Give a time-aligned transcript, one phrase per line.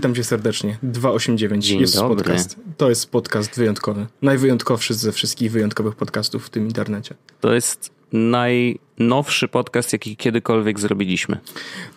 [0.00, 0.78] Witam cię serdecznie.
[0.82, 2.16] 289 Dzień jest dobry.
[2.16, 2.56] podcast.
[2.76, 4.06] To jest podcast wyjątkowy.
[4.22, 7.14] Najwyjątkowszy ze wszystkich wyjątkowych podcastów w tym internecie.
[7.40, 11.38] To jest najnowszy podcast, jaki kiedykolwiek zrobiliśmy.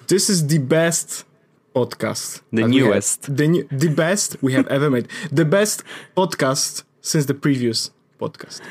[0.07, 1.25] This is the best
[1.73, 2.43] podcast.
[2.55, 3.27] The newest.
[3.27, 3.37] have.
[3.37, 5.07] The, the best we have ever made.
[5.35, 5.83] The best
[6.15, 8.61] podcast since the previous podcast.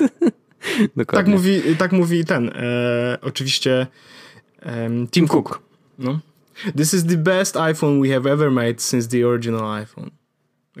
[1.06, 3.86] Tak mówi, tak mówi ten, e, oczywiście
[4.60, 5.62] em, Tim Cook.
[5.98, 6.18] No.
[6.76, 10.10] This is the best iPhone we have ever made since the original iPhone.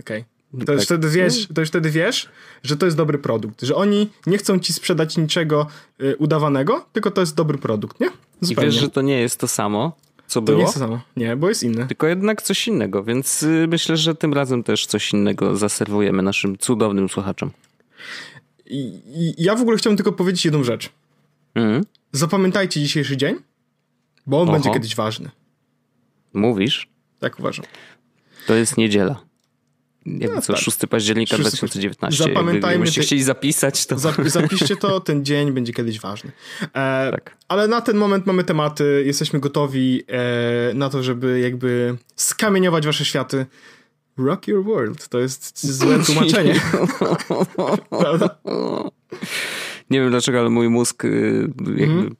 [0.00, 0.24] Okej.
[0.66, 0.86] To, już Tak.
[0.86, 2.28] wtedy wiesz, to już wtedy wiesz,
[2.62, 3.62] że to jest dobry produkt.
[3.62, 5.66] Że oni nie chcą ci sprzedać niczego
[6.02, 8.06] y, udawanego, tylko to jest dobry produkt, nie?
[8.06, 8.70] I Zupełnie.
[8.70, 11.00] wiesz, że to nie jest to samo, co to było, nie jest to samo.
[11.16, 11.86] Nie, bo jest inne.
[11.86, 16.58] tylko jednak coś innego, więc y, myślę, że tym razem też coś innego zaserwujemy naszym
[16.58, 17.50] cudownym słuchaczom.
[18.66, 20.90] I, I ja w ogóle chciałbym tylko powiedzieć jedną rzecz.
[21.54, 21.84] Mhm.
[22.12, 23.36] Zapamiętajcie dzisiejszy dzień,
[24.26, 24.52] bo on Oho.
[24.52, 25.30] będzie kiedyś ważny.
[26.38, 26.88] Mówisz?
[27.18, 27.64] Tak uważam.
[28.46, 29.20] To jest niedziela.
[30.06, 30.62] Jakby No co, tak.
[30.62, 32.24] 6 października 6 2019.
[32.24, 33.96] Zapamiętajmy Jakby, jakbyście te- chcieli zapisać, to...
[33.96, 36.32] Zap- zapiszcie to, ten dzień będzie kiedyś ważny.
[36.62, 37.36] E, Tak.
[37.48, 43.04] Ale na ten moment mamy tematy, jesteśmy gotowi e, na to, żeby jakby skamieniować wasze
[43.04, 43.46] światy.
[44.18, 45.08] Rock your world.
[45.08, 46.60] To jest złe tłumaczenie.
[48.00, 48.38] Prawda?
[49.90, 52.10] Nie wiem dlaczego, ale mój mózg y, jakby.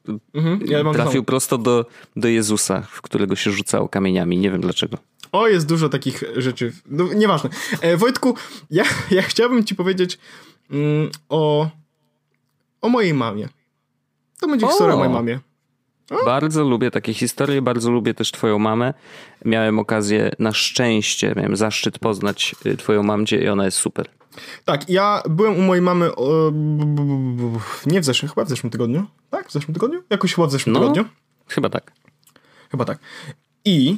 [0.66, 4.38] Ja mam trafił prosto do, do Jezusa, w którego się rzucało kamieniami.
[4.38, 4.98] Nie wiem dlaczego.
[5.32, 6.72] O, jest dużo takich rzeczy.
[6.86, 7.50] No, nieważne.
[7.80, 8.34] E, Wojtku,
[8.70, 10.18] ja, ja chciałbym ci powiedzieć
[10.70, 11.68] mm, o,
[12.80, 13.48] o mojej mamie.
[14.40, 14.68] To będzie O!
[14.68, 15.40] historia o mojej mamie.
[16.24, 18.94] Bardzo lubię takie historie, bardzo lubię też twoją mamę.
[19.44, 24.08] Miałem okazję, na szczęście, miałem zaszczyt poznać y, twoją mamcie i ona jest super.
[24.64, 26.52] Tak, ja byłem u mojej mamy o,
[27.86, 29.06] nie w zeszłym, chyba w zeszłym tygodniu.
[29.30, 30.02] Tak, w zeszłym tygodniu?
[30.10, 30.80] Jakoś chyba w zeszłym No.
[30.80, 31.04] tygodniu.
[31.48, 31.92] Chyba tak.
[32.70, 32.98] Chyba tak.
[33.64, 33.96] I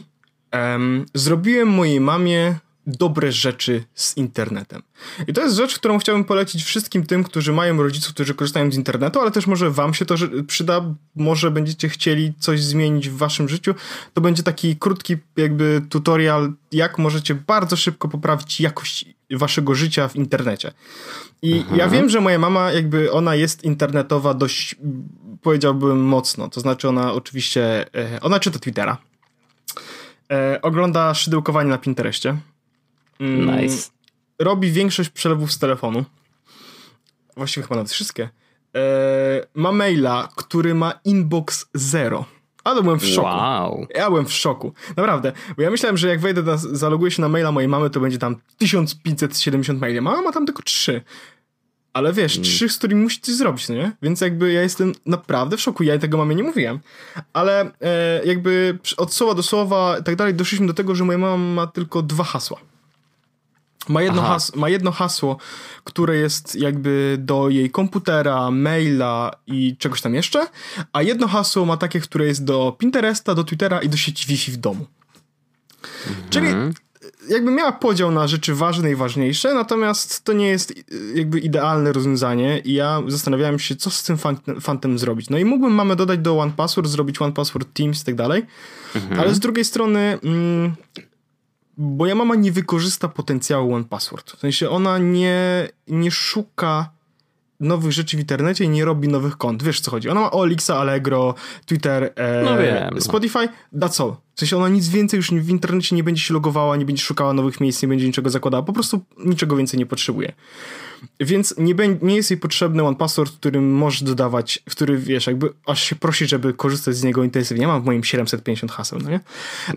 [0.50, 2.54] em, zrobiłem mojej mamie
[2.86, 4.82] dobre rzeczy z internetem.
[5.28, 8.74] I to jest rzecz, którą chciałbym polecić wszystkim tym, którzy mają rodziców, którzy korzystają z
[8.76, 10.14] internetu, ale też może wam się to
[10.46, 13.74] przyda, może będziecie chcieli coś zmienić w waszym życiu.
[14.14, 20.16] To będzie taki krótki jakby tutorial, jak możecie bardzo szybko poprawić jakość waszego życia w
[20.16, 20.72] internecie.
[21.42, 24.76] I ja wiem, że moja mama jakby ona jest internetowa dość
[25.42, 26.48] powiedziałbym mocno.
[26.48, 28.98] To znaczy ona oczywiście e, ona czyta Twittera.
[30.32, 32.36] E, ogląda szydełkowanie na Pinterestie.
[33.20, 33.90] Mm, Nice.
[34.38, 36.04] Robi większość przelewów z telefonu.
[37.36, 38.28] Właściwie chyba nawet wszystkie.
[38.76, 38.80] E,
[39.54, 42.24] ma maila, który ma inbox zero.
[42.70, 43.28] Ale byłem w szoku.
[43.28, 43.86] Wow.
[43.94, 44.72] Ja byłem w szoku.
[44.96, 45.32] Naprawdę.
[45.56, 48.18] Bo ja myślałem, że jak wejdę, na, zaloguję się na maila mojej mamy, to będzie
[48.18, 50.00] tam 1570 maili.
[50.00, 51.02] Mama ma tam tylko 3.
[51.92, 53.92] Ale wiesz, trzy, z którymi musi coś zrobić, no nie?
[54.02, 55.82] Więc jakby ja jestem naprawdę w szoku.
[55.82, 56.80] Ja tego mamie nie mówiłem.
[57.32, 61.18] Ale e, jakby od słowa do słowa i tak dalej doszliśmy do tego, że moja
[61.18, 62.58] mama ma tylko dwa hasła.
[63.88, 65.36] Ma jedno, has, ma jedno hasło,
[65.84, 70.46] które jest jakby do jej komputera, maila i czegoś tam jeszcze,
[70.92, 74.52] a jedno hasło ma takie, które jest do Pinteresta, do Twittera i do sieci Wi-Fi
[74.52, 74.86] w domu.
[76.30, 76.48] Czyli
[77.28, 80.74] jakby miała podział na rzeczy ważne i ważniejsze, natomiast to nie jest y,
[81.14, 85.30] jakby idealne rozwiązanie i ja zastanawiałem się, co z tym fan- fantem zrobić.
[85.30, 88.46] No i mógłbym mamę dodać do One Password, zrobić One Password Teams i tak dalej,
[89.18, 90.74] ale z drugiej strony mm,
[91.80, 94.32] moja mama nie wykorzysta potencjału One Password.
[94.36, 96.90] W sensie ona nie, nie szuka
[97.60, 99.62] nowych rzeczy w internecie i nie robi nowych kont.
[99.62, 100.08] Wiesz co chodzi?
[100.08, 101.34] Ona ma Olixa, Allegro,
[101.66, 103.00] Twitter, e, No wiem, no.
[103.00, 104.16] Spotify, that's all.
[104.34, 107.32] W sensie ona nic więcej już w internecie nie będzie się logowała, nie będzie szukała
[107.32, 110.32] nowych miejsc, nie będzie niczego zakładała, po prostu niczego więcej nie potrzebuje.
[111.20, 115.52] Więc nie, bę- nie jest jej potrzebny one password, którym możesz dodawać, który wiesz, jakby
[115.66, 117.62] aż się prosi, żeby korzystać z niego intensywnie.
[117.62, 119.20] Ja mam w moim 750 haseł, no nie?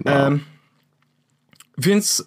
[0.06, 0.40] Em,
[1.78, 2.24] więc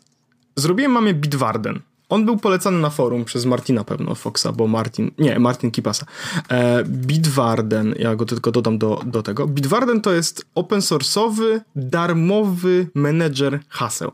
[0.57, 1.81] zrobiłem mamie Bitwarden.
[2.09, 6.07] On był polecany na forum przez Martina pewno, Foxa, bo Martin, nie, Martin Kipasa.
[6.51, 9.47] E, Bitwarden, ja go tylko dodam do, do tego.
[9.47, 14.13] Bitwarden to jest open source'owy, darmowy menedżer haseł.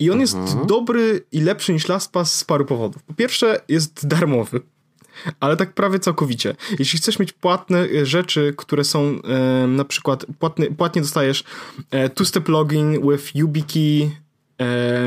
[0.00, 3.02] I on jest dobry i lepszy niż LastPass z paru powodów.
[3.02, 4.60] Po pierwsze, jest darmowy.
[5.40, 6.56] Ale tak prawie całkowicie.
[6.78, 11.44] Jeśli chcesz mieć płatne e, rzeczy, które są e, na przykład płatny, płatnie dostajesz
[11.90, 14.10] e, two-step login with YubiKey,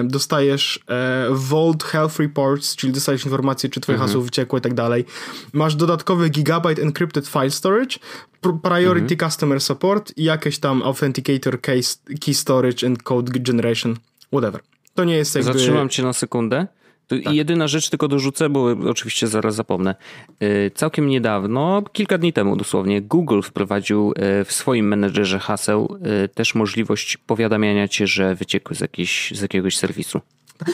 [0.03, 5.05] dostajesz e, Vault Health Reports, czyli dostajesz informacje, czy twoje hasło wyciekło i tak dalej.
[5.53, 7.97] Masz dodatkowy gigabyte encrypted file storage,
[8.41, 13.95] pr- priority customer support i jakieś tam authenticator case, key storage and code generation,
[14.31, 14.61] whatever.
[14.95, 15.53] To nie jest jakby...
[15.53, 16.67] Zatrzymam cię na sekundę.
[17.07, 17.33] Tak.
[17.33, 19.95] Jedyna rzecz tylko dorzucę, bo oczywiście zaraz zapomnę.
[20.43, 24.11] Y, całkiem niedawno, kilka dni temu dosłownie, Google wprowadził
[24.41, 29.41] y, w swoim menedżerze haseł y, też możliwość powiadamiania cię, że wyciekły z, jakiejś, z
[29.41, 30.21] jakiegoś serwisu.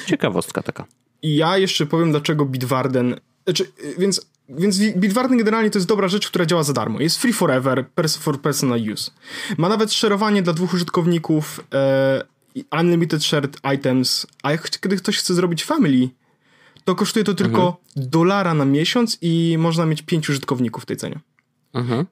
[0.05, 0.85] Ciekawostka taka.
[1.23, 3.15] Ja jeszcze powiem, dlaczego Bitwarden.
[3.43, 6.99] Znaczy, więc, więc Bitwarden generalnie to jest dobra rzecz, która działa za darmo.
[6.99, 7.85] Jest free forever,
[8.19, 9.11] for personal use.
[9.57, 12.23] Ma nawet szerowanie dla dwóch użytkowników, e,
[12.81, 16.09] unlimited shared items, a jak, kiedy ktoś chce zrobić family,
[16.85, 18.09] to kosztuje to tylko mhm.
[18.09, 21.19] dolara na miesiąc i można mieć pięć użytkowników w tej cenie.
[21.73, 22.05] Mhm.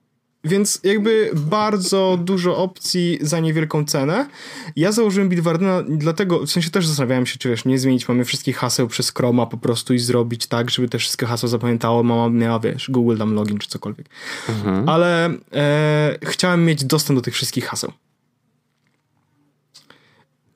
[0.43, 4.29] Więc jakby bardzo dużo opcji za niewielką cenę.
[4.75, 8.57] Ja założyłem Bitwardena dlatego, w sensie też zastanawiałem się, czy wiesz, nie zmienić mamy wszystkich
[8.57, 12.59] haseł przez Chroma po prostu i zrobić tak, żeby te wszystkie hasła zapamiętało, mama miała,
[12.59, 14.09] wiesz, Google tam login czy cokolwiek.
[14.49, 14.89] Mhm.
[14.89, 17.91] Ale e, chciałem mieć dostęp do tych wszystkich haseł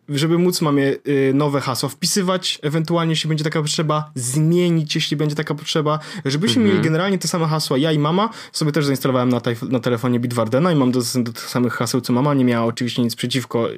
[0.10, 0.98] żeby móc mamy
[1.34, 6.70] nowe hasła wpisywać, ewentualnie jeśli będzie taka potrzeba, zmienić, jeśli będzie taka potrzeba, żebyśmy mhm.
[6.70, 7.78] mieli generalnie te same hasła.
[7.78, 11.50] Ja i mama sobie też zainstalowałem na, na telefonie Bitwardena i mam dostęp do tych
[11.50, 12.34] samych haseł, co mama.
[12.34, 13.70] Nie miała oczywiście nic przeciwko,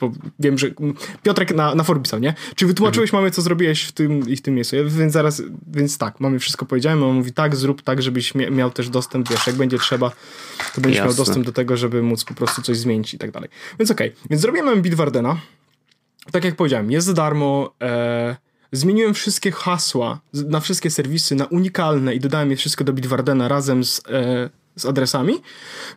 [0.00, 0.70] bo wiem, że
[1.22, 2.34] Piotrek na, na forum pisał, nie?
[2.54, 3.22] Czy wytłumaczyłeś mhm.
[3.22, 4.76] mamy, co zrobiłeś w tym i w tym miejscu?
[4.86, 5.42] Więc zaraz,
[5.72, 9.46] więc tak, mamy wszystko powiedziałem, mama mówi tak, zrób tak, żebyś miał też dostęp, wiesz,
[9.46, 10.10] jak będzie trzeba,
[10.74, 11.08] to będziesz Jasne.
[11.08, 13.50] miał dostęp do tego, żeby móc po prostu coś zmienić i tak dalej.
[13.78, 14.22] Więc okej, okay.
[14.30, 15.36] więc zrobiłem Bitwardena,
[16.32, 17.74] tak jak powiedziałem, jest za darmo.
[17.82, 18.36] E,
[18.72, 23.84] zmieniłem wszystkie hasła na wszystkie serwisy na unikalne i dodałem je wszystko do Bitwardena razem
[23.84, 25.34] z, e, z adresami.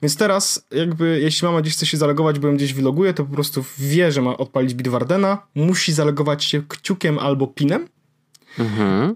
[0.01, 3.33] Więc teraz, jakby, jeśli mama gdzieś chce się zalogować, bo ją gdzieś wyloguje, to po
[3.33, 7.87] prostu wie, że ma odpalić Bitwardena, musi zalogować się kciukiem albo pinem.
[8.59, 9.15] Mhm.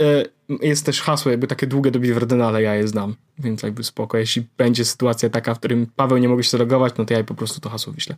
[0.00, 0.24] E,
[0.62, 4.18] jest też hasło jakby takie długie do Bitwardena, ale ja je znam, więc jakby spoko.
[4.18, 7.34] Jeśli będzie sytuacja taka, w którym Paweł nie mogę się zalogować, no to ja po
[7.34, 8.16] prostu to hasło wyślę.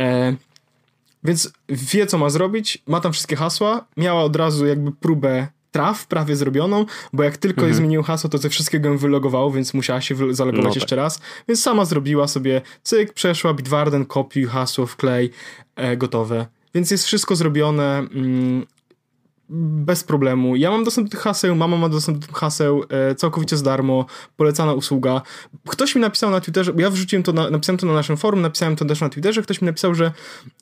[0.00, 0.36] E,
[1.24, 6.06] więc wie, co ma zrobić, ma tam wszystkie hasła, miała od razu jakby próbę traf
[6.06, 7.74] prawie zrobioną, bo jak tylko mhm.
[7.74, 10.96] zmienił hasło, to ze wszystkiego ją wylogowało, więc musiała się zalogować no jeszcze tak.
[10.96, 11.20] raz.
[11.48, 15.30] Więc sama zrobiła sobie cyk, przeszła, Bitwarden, kopiuj, hasło, wklej,
[15.76, 16.46] e, gotowe.
[16.74, 17.98] Więc jest wszystko zrobione.
[17.98, 18.66] Mm,
[19.50, 20.56] bez problemu.
[20.56, 23.64] Ja mam dostęp do tych haseł, mama ma dostęp do tych haseł, e, całkowicie za
[23.64, 24.06] darmo,
[24.36, 25.22] polecana usługa.
[25.68, 28.76] Ktoś mi napisał na Twitterze, ja wrzuciłem to, na, napisałem to na naszym forum, napisałem
[28.76, 30.12] to też na Twitterze, ktoś mi napisał, że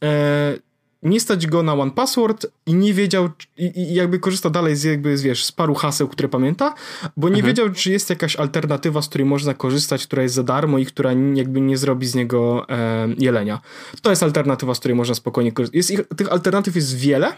[0.02, 0.58] e,
[1.02, 4.84] nie stać go na one password i nie wiedział, i, i jakby korzysta dalej z
[4.84, 6.74] jakby, wiesz, z paru haseł, które pamięta,
[7.16, 7.46] bo nie mhm.
[7.46, 11.12] wiedział, czy jest jakaś alternatywa, z której można korzystać, która jest za darmo i która
[11.34, 13.60] jakby nie zrobi z niego e, jelenia.
[14.02, 15.76] To jest alternatywa, z której można spokojnie korzystać.
[15.76, 17.32] Jest ich, tych alternatyw jest wiele,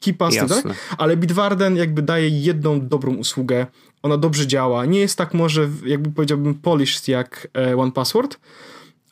[0.00, 0.76] KeePass, tak?
[0.98, 3.66] Ale Bitwarden jakby daje jedną dobrą usługę,
[4.02, 8.38] ona dobrze działa, nie jest tak może jakby powiedziałbym polished jak e, One Password,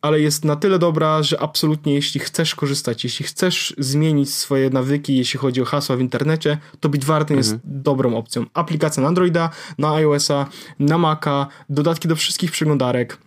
[0.03, 5.17] ale jest na tyle dobra, że absolutnie jeśli chcesz korzystać, jeśli chcesz zmienić swoje nawyki,
[5.17, 7.55] jeśli chodzi o hasła w internecie, to Bitwarden mhm.
[7.55, 8.47] jest dobrą opcją.
[8.55, 10.47] Aplikacja na Androida, na iOS-a,
[10.79, 13.19] na Maca, dodatki do wszystkich przeglądarek,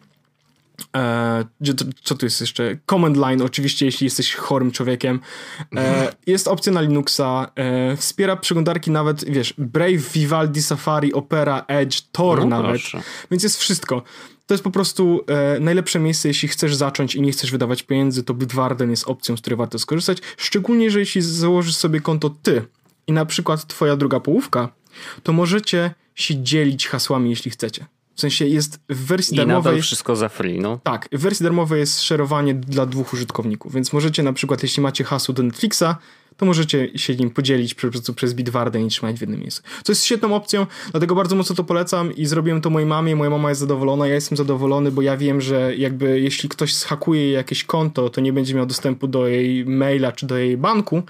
[0.96, 1.46] E,
[2.04, 2.78] co tu jest jeszcze?
[2.90, 5.20] Command line, oczywiście, jeśli jesteś chorym człowiekiem.
[5.76, 7.52] E, jest opcja na Linuxa.
[7.56, 12.82] E, wspiera przeglądarki nawet, wiesz, Brave, Vivaldi, Safari, Opera, Edge, Tor no, nawet.
[12.82, 13.02] Proszę.
[13.32, 14.04] Więc jest wszystko.
[14.48, 18.24] To jest po prostu e, najlepsze miejsce, jeśli chcesz zacząć i nie chcesz wydawać pieniędzy,
[18.24, 20.18] to Bitwarden jest opcją, z której warto skorzystać.
[20.38, 22.66] Szczególnie, że jeśli założysz sobie konto ty
[23.08, 24.70] i na przykład twoja druga połówka,
[25.24, 27.86] to możecie się dzielić hasłami, jeśli chcecie.
[28.20, 29.80] W sensie jest w wersji I darmowej.
[29.80, 30.80] I wszystko za free, no.
[30.84, 35.04] Tak, w wersji darmowej jest szerowanie dla dwóch użytkowników, więc możecie na przykład, jeśli macie
[35.04, 35.84] hasło do Netflixa,
[36.38, 39.62] to możecie się nim podzielić po prostu przez Bitwarden i trzymać w jednym miejscu.
[39.84, 43.30] Co jest świetną opcją, dlatego bardzo mocno to polecam i zrobiłem to mojej mamie, moja
[43.30, 47.64] mama jest zadowolona, ja jestem zadowolony, bo ja wiem, że jakby jeśli ktoś zhakuje jakieś
[47.64, 51.04] konto, to nie będzie miał dostępu do jej maila czy do jej banku.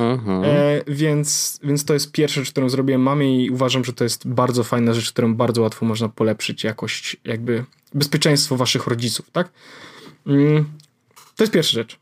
[0.00, 4.28] E, więc, więc to jest pierwsza rzecz, którą zrobiłem mamie i uważam, że to jest
[4.28, 9.50] bardzo fajna rzecz, którą bardzo łatwo można polepszyć jakość, jakby bezpieczeństwo waszych rodziców, tak?
[10.26, 10.64] Mm,
[11.36, 11.98] to jest pierwsza rzecz.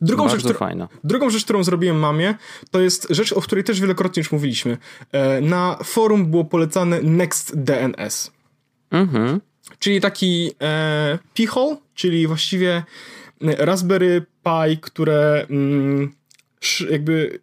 [0.00, 0.88] Drugą rzecz, fajna.
[1.04, 2.34] drugą rzecz, którą zrobiłem mamie,
[2.70, 4.78] to jest rzecz, o której też wielokrotnie już mówiliśmy.
[5.12, 8.30] E, na forum było polecane NextDNS.
[8.90, 9.40] Mhm.
[9.78, 12.82] Czyli taki e, pichol, czyli właściwie
[13.40, 16.12] Raspberry Pi, które mm,
[16.90, 17.38] jakby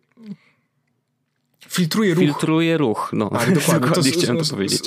[1.72, 2.24] filtruje ruch.
[2.24, 3.30] Filtruje ruch, no.
[3.30, 3.80] Tak, dokładnie.
[3.88, 4.82] dokładnie to, chciałem to powiedzieć.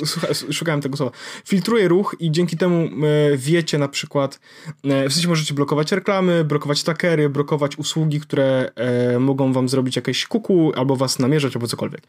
[0.51, 1.11] Szukałem tego słowa.
[1.45, 4.39] Filtruje ruch i dzięki temu e, wiecie na przykład,
[4.83, 9.95] e, w sensie możecie blokować reklamy, blokować trackery, blokować usługi, które e, mogą wam zrobić
[9.95, 12.01] jakieś kuku, albo was namierzać, albo cokolwiek.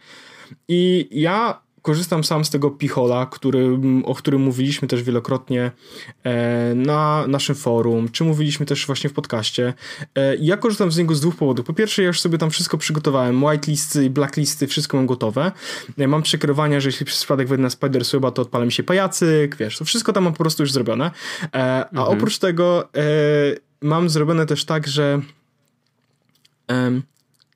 [0.69, 5.71] I ja korzystam sam z tego Pichola, który, o którym mówiliśmy też wielokrotnie
[6.25, 9.75] e, na naszym forum, czy mówiliśmy też właśnie w podcaście.
[10.15, 11.67] E, ja korzystam z niego z dwóch powodów.
[11.67, 15.53] Po pierwsze, ja już sobie tam wszystko przygotowałem, whitelisty i blacklisty, wszystko mam gotowe.
[16.09, 18.03] Mam przekierowania, że jeśli przez przypadek wejdę na Spider
[18.35, 21.11] to odpala mi się pajacyk, wiesz, to wszystko tam mam po prostu już zrobione.
[21.53, 22.09] A mhm.
[22.09, 22.89] oprócz tego
[23.81, 25.21] mam zrobione też tak, że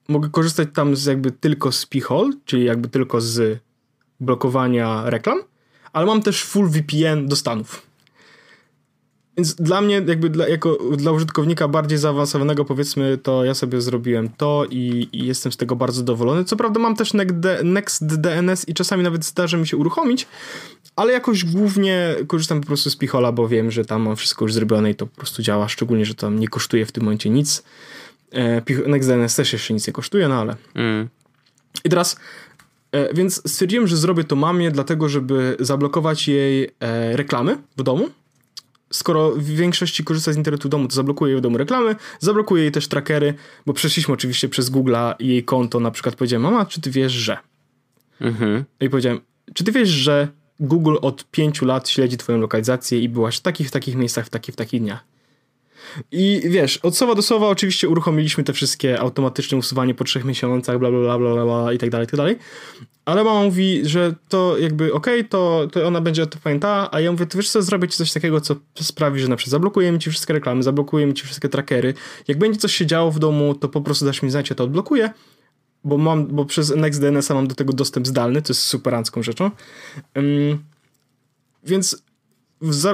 [0.09, 3.61] mogę korzystać tam z jakby tylko z Pichol, czyli jakby tylko z
[4.21, 5.39] blokowania reklam,
[5.93, 7.91] ale mam też full VPN do Stanów.
[9.37, 14.29] Więc dla mnie, jakby dla, jako dla użytkownika bardziej zaawansowanego, powiedzmy, to ja sobie zrobiłem
[14.37, 16.45] to i, i jestem z tego bardzo zadowolony.
[16.45, 17.13] Co prawda mam też
[17.65, 20.27] NextDNS i czasami nawet zdarzy mi się uruchomić,
[20.97, 24.55] ale jakoś głównie korzystam po prostu z Pichola, bo wiem, że tam mam wszystko już
[24.55, 27.63] zrobione i to po prostu działa, szczególnie, że tam nie kosztuje w tym momencie nic.
[28.33, 30.57] E, NextDNS też jeszcze nic nie kosztuje, no ale...
[30.75, 31.09] Mm.
[31.85, 32.17] I teraz
[33.15, 38.09] więc stwierdziłem, że zrobię to mamie, dlatego żeby zablokować jej e, reklamy w domu.
[38.93, 42.63] Skoro w większości korzysta z internetu w domu, to zablokuję jej w domu reklamy, zablokuję
[42.63, 43.35] jej też trackery,
[43.67, 47.39] bo przeszliśmy oczywiście przez Google'a jej konto, na przykład powiedziałem, mama, czy ty wiesz, że?
[48.21, 48.65] Mhm.
[48.81, 49.21] I powiedziałem,
[49.55, 50.29] czy ty wiesz, że
[50.61, 54.31] Google od pięciu lat śledzi twoją lokalizację i byłaś w takich, w takich miejscach, w
[54.31, 55.05] takich, w takich dniach.
[56.13, 60.79] I wiesz, od słowa do słowa oczywiście uruchomiliśmy te wszystkie automatyczne usuwanie po trzech miesiącach,
[60.79, 62.37] bla bla bla bla, bla i tak dalej, i tak dalej.
[63.05, 67.01] Ale mama mówi, że to jakby okej, okay, to, to ona będzie to pamiętała, a
[67.01, 69.99] ja mówię, to wiesz co, zrobię ci coś takiego, co sprawi, że na przykład zablokujemy
[69.99, 71.95] ci wszystkie reklamy, zablokujemy ci wszystkie trackery.
[72.29, 74.65] Jak będzie coś się działo w domu, to po prostu dasz mi znać, ja to
[74.65, 75.11] odblokuję,
[75.85, 79.51] bo mam, bo przez NextDNS mam do tego dostęp zdalny, to jest superancką rzeczą.
[80.17, 80.59] Um,
[81.65, 82.03] więc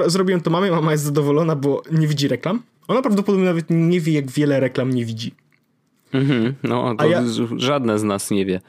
[0.07, 4.13] zrobiłem to mamie, mama jest zadowolona, bo nie widzi reklam ona prawdopodobnie nawet nie wie,
[4.13, 5.31] jak wiele reklam nie widzi.
[6.13, 7.23] Mhm, no, to ja,
[7.57, 8.61] żadne z nas nie wie.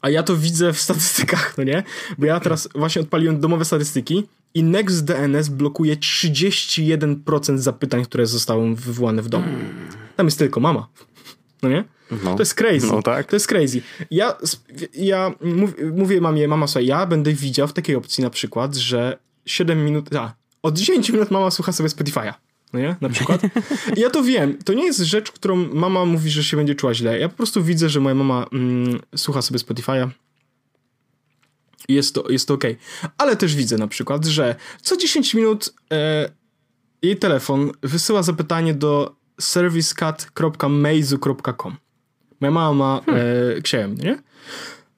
[0.00, 1.82] A ja to widzę w statystykach, no nie?
[2.18, 9.22] Bo ja teraz właśnie odpaliłem domowe statystyki i NextDNS blokuje 31% zapytań, które zostały wywołane
[9.22, 9.46] w domu.
[10.16, 10.88] Tam jest tylko mama.
[11.62, 11.84] No nie?
[12.24, 12.86] No, to jest crazy.
[12.86, 13.26] No tak.
[13.26, 13.82] To jest crazy.
[14.10, 14.36] Ja,
[14.94, 15.32] ja
[15.92, 20.14] mówię mamie, mama słuchaj, ja będę widział w takiej opcji na przykład, że 7 minut,
[20.16, 22.32] a, od 10 minut mama słucha sobie Spotify'a
[22.72, 22.96] no nie?
[23.00, 23.40] Na przykład.
[23.96, 24.58] I ja to wiem.
[24.64, 27.18] To nie jest rzecz, którą mama mówi, że się będzie czuła źle.
[27.18, 30.10] Ja po prostu widzę, że moja mama mm, słucha sobie Spotify'a.
[31.88, 32.64] Jest to, jest to ok.
[33.18, 36.28] Ale też widzę na przykład, że co 10 minut e,
[37.02, 41.76] jej telefon wysyła zapytanie do servicecat.meizu.com.
[42.40, 43.58] Moja mama ma e, hmm.
[43.58, 44.22] Xiaomi, nie?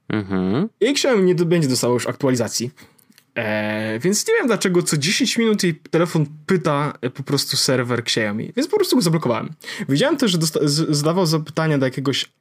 [0.09, 0.69] Mhm.
[0.81, 2.71] Jej Xiaomi nie będzie dostało już aktualizacji.
[3.35, 8.01] Eee, więc nie wiem dlaczego co 10 minut jej telefon pyta e, po prostu serwer
[8.01, 9.51] Xiaomi, więc po prostu go zablokowałem.
[9.89, 10.39] Widziałem też, że
[10.89, 12.33] zadawał zapytania do jakiegoś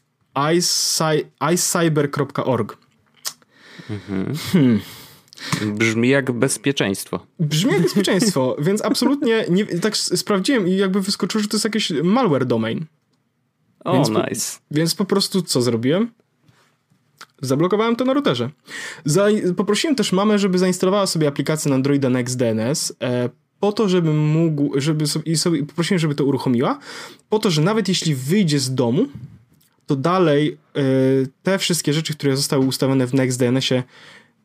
[1.54, 2.78] icyber.org.
[3.90, 4.34] Mhm.
[4.52, 4.80] Hmm.
[5.66, 7.26] Brzmi jak bezpieczeństwo.
[7.40, 11.92] Brzmi jak bezpieczeństwo, więc absolutnie nie, tak sprawdziłem i jakby wyskoczyło, że to jest jakiś
[12.04, 12.86] malware domain.
[13.84, 14.60] O, więc nice.
[14.70, 16.12] Po, więc po prostu co zrobiłem?
[17.46, 18.50] Zablokowałem to na routerze.
[19.58, 24.80] Poprosiłem też mamę, żeby zainstalowała sobie aplikację na Androida NextDNS e, po to, żeby mógł,
[24.80, 26.80] żeby sobie, i sobie, poprosiłem, żeby to uruchomiła,
[27.30, 29.08] po to, że nawet jeśli wyjdzie z domu,
[29.86, 30.82] to dalej e,
[31.44, 33.84] te wszystkie rzeczy, które zostały ustawione w NextDNS-ie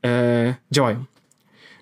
[0.04, 1.04] e, działają.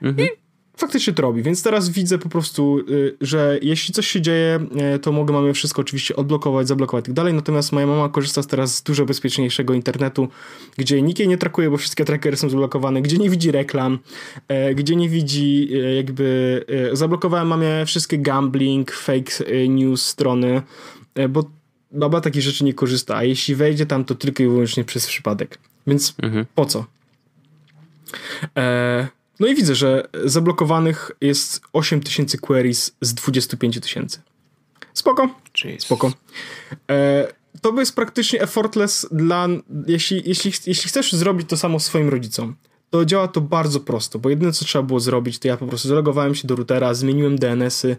[0.03, 0.29] Mhm.
[0.29, 0.46] I
[0.77, 4.67] faktycznie to robi, więc teraz widzę po prostu, y, że jeśli coś się dzieje,
[4.97, 8.43] y, to mogę mamy wszystko oczywiście odblokować, zablokować i tak dalej, natomiast moja mama korzysta
[8.43, 10.29] teraz z dużo bezpieczniejszego internetu,
[10.79, 13.99] gdzie nikt jej nie trakuje, bo wszystkie trackery są zablokowane, gdzie nie widzi reklam,
[14.71, 19.33] y, gdzie nie widzi jakby, zablokowałem mamie wszystkie gambling, fake
[19.69, 20.63] news strony,
[21.29, 21.45] bo
[21.93, 25.59] baba takich rzeczy nie korzysta, a jeśli wejdzie tam, to tylko i wyłącznie przez przypadek.
[25.87, 26.47] Więc mhm.
[26.55, 26.85] po co?
[28.57, 29.09] E,
[29.41, 34.21] no i widzę, że zablokowanych jest 8000 queries z 25 tysięcy.
[34.95, 35.29] Spoko.
[35.65, 35.83] Jeez.
[35.83, 36.13] Spoko.
[36.91, 37.29] E,
[37.61, 39.49] to jest praktycznie effortless dla,
[39.87, 42.57] jeśli, jeśli, jeśli chcesz zrobić to samo swoim rodzicom,
[42.91, 45.89] to działa to bardzo prosto, bo jedyne co trzeba było zrobić, to ja po prostu
[45.89, 47.97] zalogowałem się do routera, zmieniłem DNS-y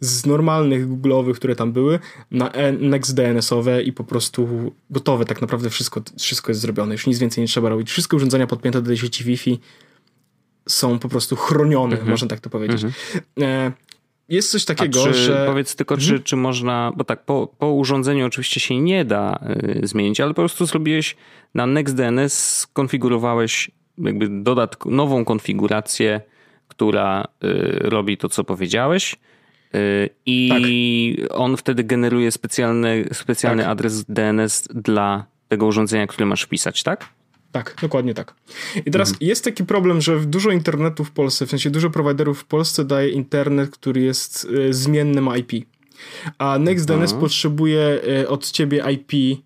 [0.00, 1.98] z normalnych Google'owych, które tam były,
[2.30, 7.18] na next DNS-owe i po prostu gotowe, tak naprawdę wszystko, wszystko jest zrobione, już nic
[7.18, 7.90] więcej nie trzeba robić.
[7.90, 9.58] Wszystkie urządzenia podpięte do sieci Wi-Fi
[10.68, 12.10] są po prostu chronione, mm -hmm.
[12.10, 12.82] można tak to powiedzieć.
[12.82, 12.92] Mm
[13.38, 13.72] -hmm.
[14.28, 15.46] Jest coś takiego, czy, że.
[15.46, 16.22] Powiedz tylko, czy, mhm.
[16.22, 16.92] czy można.
[16.96, 19.40] Bo tak, po, po urządzeniu oczywiście się nie da
[19.82, 21.16] y, zmienić, ale po prostu zrobiłeś
[21.54, 26.20] na NextDNS, skonfigurowałeś jakby dodatk nową konfigurację,
[26.68, 29.16] która y, robi to, co powiedziałeś.
[29.74, 30.48] Y, I
[31.20, 31.38] tak.
[31.40, 33.72] on wtedy generuje specjalny, specjalny tak.
[33.72, 37.08] adres DNS dla tego urządzenia, które masz wpisać, tak?
[37.54, 38.34] Tak, dokładnie tak.
[38.86, 39.28] I teraz mhm.
[39.28, 43.08] jest taki problem, że dużo internetu w Polsce, w sensie dużo prowajderów w Polsce daje
[43.08, 45.66] internet, który jest y, zmiennym IP.
[46.38, 47.20] A NextDNS mhm.
[47.20, 49.38] potrzebuje y, od ciebie IP,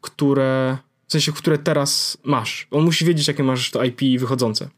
[0.00, 2.68] które, w sensie, które teraz masz.
[2.70, 4.68] On musi wiedzieć, jakie masz to IP wychodzące.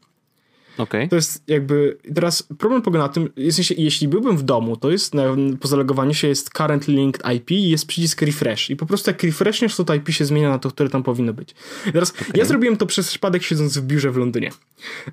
[0.77, 1.07] Okay.
[1.07, 1.97] To jest jakby.
[2.15, 5.23] Teraz problem polega na tym, w sensie, jeśli byłbym w domu, to jest na,
[5.59, 8.69] po zalegowaniu się jest current linked IP i jest przycisk refresh.
[8.69, 11.33] I po prostu jak refreshniesz, to to IP się zmienia na to, które tam powinno
[11.33, 11.55] być.
[11.85, 12.27] I teraz okay.
[12.35, 14.51] ja zrobiłem to przez przypadek siedząc w biurze w Londynie.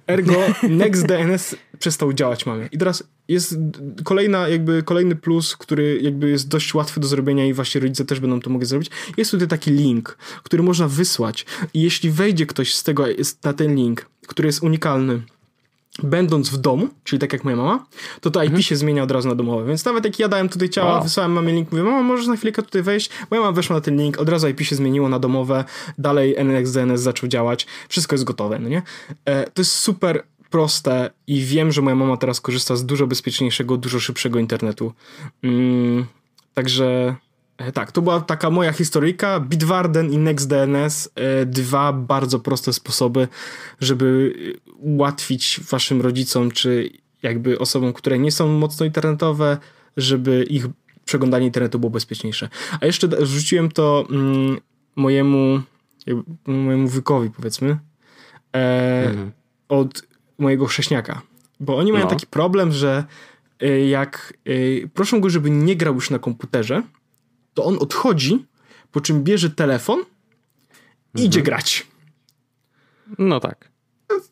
[0.07, 0.35] Ergo
[0.69, 2.69] NextDNS przestał działać mamy.
[2.73, 3.57] I teraz jest
[4.05, 8.21] kolejna, jakby kolejny plus, który jakby jest dość łatwy do zrobienia i właśnie rodzice też
[8.21, 8.91] będą to mogli zrobić.
[9.17, 13.05] Jest tutaj taki link, który można wysłać i jeśli wejdzie ktoś z tego
[13.45, 15.23] na ten link, który jest unikalny,
[16.03, 17.87] będąc w domu, czyli tak jak moja mama,
[18.21, 18.63] to to IP mhm.
[18.63, 19.67] się zmienia od razu na domowe.
[19.67, 21.03] Więc nawet jak ja dałem tutaj ciała, wow.
[21.03, 23.11] wysłałem mamie link, mówię, mama, możesz na chwilkę tutaj wejść?
[23.31, 25.65] Moja mama weszła na ten link, od razu IP się zmieniło na domowe,
[25.99, 28.83] dalej NXDNS zaczął działać, wszystko jest gotowe, no nie?
[29.25, 33.77] E, to jest super proste i wiem, że moja mama teraz korzysta z dużo bezpieczniejszego,
[33.77, 34.93] dużo szybszego internetu.
[35.43, 36.07] Mm,
[36.55, 37.17] także
[37.75, 39.41] tak, to była taka moja historyjka.
[39.41, 43.29] Bitwarden i NextDNS, e, dwa bardzo proste sposoby,
[43.81, 44.35] żeby
[44.79, 46.91] ułatwić waszym rodzicom, czy
[47.23, 49.59] jakby osobom, które nie są mocno internetowe,
[49.97, 50.67] żeby ich
[51.05, 52.49] przeglądanie internetu było bezpieczniejsze.
[52.81, 54.59] A jeszcze wrzuciłem to mm,
[54.97, 55.63] mojemu
[56.47, 57.79] mojemu wykowi, powiedzmy,
[58.53, 59.33] e, mhm.
[59.69, 60.03] od
[60.39, 61.23] mojego chrześniaka.
[61.61, 62.11] Bo oni mają no.
[62.11, 63.05] taki problem, że
[63.61, 66.83] e, jak e, proszą go, żeby nie grał już na komputerze,
[67.55, 68.47] to on odchodzi,
[68.93, 70.03] po czym bierze telefon i
[71.15, 71.27] mhm.
[71.27, 71.87] idzie grać.
[73.19, 73.71] No tak.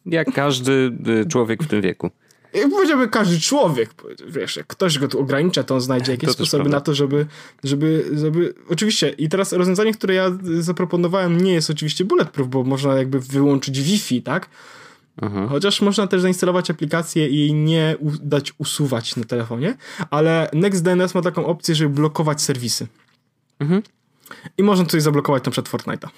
[0.06, 2.10] Jak każdy y, człowiek w tym wieku.
[2.54, 3.90] Jak powiedziałbym każdy człowiek,
[4.26, 7.26] wiesz, jak ktoś go tu ogranicza, to on znajdzie jakieś to sposoby na to, żeby,
[7.64, 8.54] żeby, żeby...
[8.68, 13.80] Oczywiście, i teraz rozwiązanie, które ja zaproponowałem nie jest oczywiście bulletproof, bo można jakby wyłączyć
[13.80, 14.48] Wi-Fi, tak?
[15.22, 15.48] Mhm.
[15.48, 19.76] Chociaż można też zainstalować aplikację i jej nie dać usuwać na telefonie,
[20.10, 22.86] ale NextDNS ma taką opcję, żeby blokować serwisy.
[23.58, 23.82] Mhm.
[24.58, 26.08] I można coś zablokować na przykład Fortnite'a.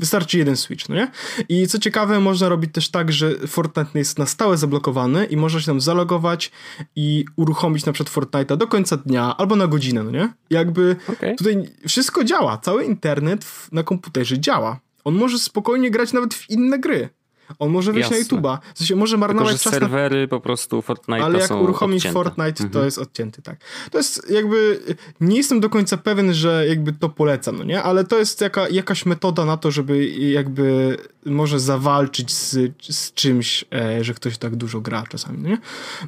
[0.00, 1.10] Wystarczy jeden switch, no nie?
[1.48, 5.60] I co ciekawe, można robić też tak, że Fortnite jest na stałe zablokowany i można
[5.60, 6.50] się tam zalogować
[6.96, 10.32] i uruchomić na przykład Fortnite'a do końca dnia albo na godzinę, no nie?
[10.50, 11.36] Jakby okay.
[11.36, 14.80] tutaj wszystko działa, cały internet na komputerze działa.
[15.04, 17.08] On może spokojnie grać nawet w inne gry.
[17.58, 18.24] On może wyjść Jasne.
[18.24, 18.58] na YouTube'a.
[18.74, 20.28] W sensie może marnować Tylko, czas serwery na...
[20.28, 22.14] po prostu Fortnite Ale jak uruchomić odcięte.
[22.14, 22.70] Fortnite, mhm.
[22.70, 23.56] to jest odcięty, tak.
[23.90, 24.80] To jest jakby...
[25.20, 27.82] Nie jestem do końca pewien, że jakby to polecam, no nie?
[27.82, 33.64] Ale to jest jaka, jakaś metoda na to, żeby jakby może zawalczyć z, z czymś,
[33.74, 35.58] e, że ktoś tak dużo gra czasami, no nie?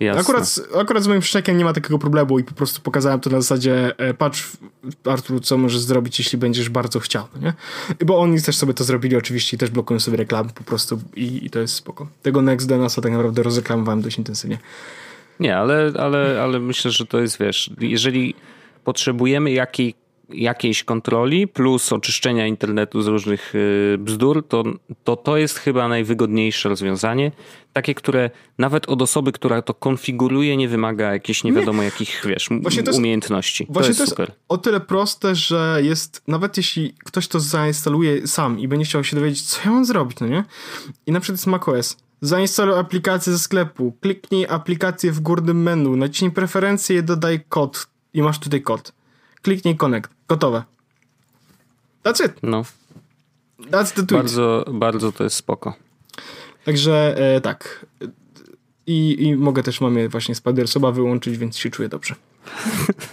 [0.00, 0.20] Jasne.
[0.20, 3.40] Akurat, akurat z moim szczekiem nie ma takiego problemu i po prostu pokazałem to na
[3.40, 4.50] zasadzie e, patrz
[5.04, 7.54] Artur, co możesz zrobić, jeśli będziesz bardzo chciał, no nie?
[8.06, 11.31] Bo oni też sobie to zrobili oczywiście i też blokują sobie reklamy po prostu i
[11.46, 12.08] i, to jest spoko.
[12.22, 14.58] Tego Next Denasa tak naprawdę rozreklamowałem dość intensywnie.
[15.40, 18.34] Nie, ale, ale, ale myślę, że to jest, wiesz, jeżeli
[18.84, 19.94] potrzebujemy jakiej,
[20.34, 24.64] jakiejś kontroli plus oczyszczenia internetu z różnych y, bzdur, to,
[25.04, 27.32] to to jest chyba najwygodniejsze rozwiązanie.
[27.72, 31.84] Takie, które nawet od osoby, która to konfiguruje, nie wymaga jakichś nie wiadomo nie.
[31.84, 33.66] jakich, wiesz, właśnie jest, umiejętności.
[33.70, 38.26] Właśnie to jest, to jest o tyle proste, że jest, nawet jeśli ktoś to zainstaluje
[38.26, 40.44] sam i będzie chciał się dowiedzieć, co ja mam zrobić, no nie?
[41.06, 41.96] I na przykład jest macOS.
[42.20, 48.22] Zainstaluj aplikację ze sklepu, kliknij aplikację w górnym menu, naciśnij preferencje i dodaj kod i
[48.22, 48.92] masz tutaj kod.
[49.42, 50.10] Kliknij connect.
[50.28, 50.62] Gotowe.
[52.02, 52.32] That's it.
[52.42, 52.64] No.
[53.70, 54.10] That's the tweet.
[54.10, 55.74] Bardzo, bardzo to jest spoko.
[56.64, 57.86] Także e, tak.
[58.86, 62.14] I, I mogę też mamie właśnie Spider-Soba wyłączyć, więc się czuję dobrze.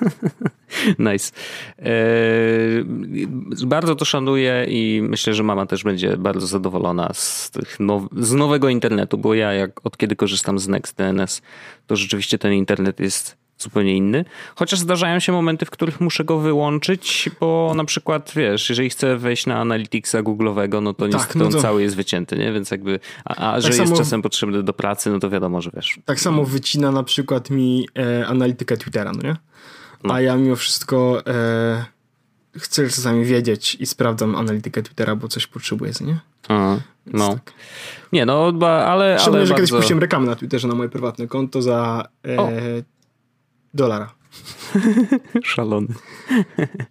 [1.00, 1.32] nice.
[1.80, 3.28] Eee,
[3.66, 8.34] bardzo to szanuję i myślę, że mama też będzie bardzo zadowolona z, tych now, z
[8.34, 11.42] nowego internetu, bo ja jak od kiedy korzystam z NextDNS,
[11.88, 14.26] to rzeczywiście ten internet jest zupełnie inny.
[14.56, 19.18] Chociaż zdarzają się momenty, w których muszę go wyłączyć, bo na przykład, wiesz, jeżeli chcę
[19.18, 21.58] wejść na Analyticsa Google'owego, no to tak, niestety no to...
[21.58, 22.54] on cały jest wycięty, nie?
[22.54, 23.90] Więc jakby, a, a tak że samo...
[23.90, 26.00] jest czasem potrzebny do pracy, no to wiadomo, że wiesz.
[26.06, 29.36] Tak samo wycina na przykład mi e, analitykę Twittera, no nie?
[30.04, 30.14] No.
[30.14, 31.86] A ja mimo wszystko e,
[32.58, 36.20] chcę czasami wiedzieć i sprawdzam analitykę Twittera, bo coś potrzebuję, nie?
[36.48, 37.34] Aha, no.
[37.34, 37.54] Tak.
[38.14, 38.54] Nie, no,
[38.88, 39.20] ale...
[39.20, 39.56] Szczególnie, ale że bardzo...
[39.56, 42.08] kiedyś puściłem reklamę na Twitterze na moje prywatne konto za...
[42.26, 42.38] E,
[43.74, 44.14] dolara.
[45.44, 45.88] Szalony.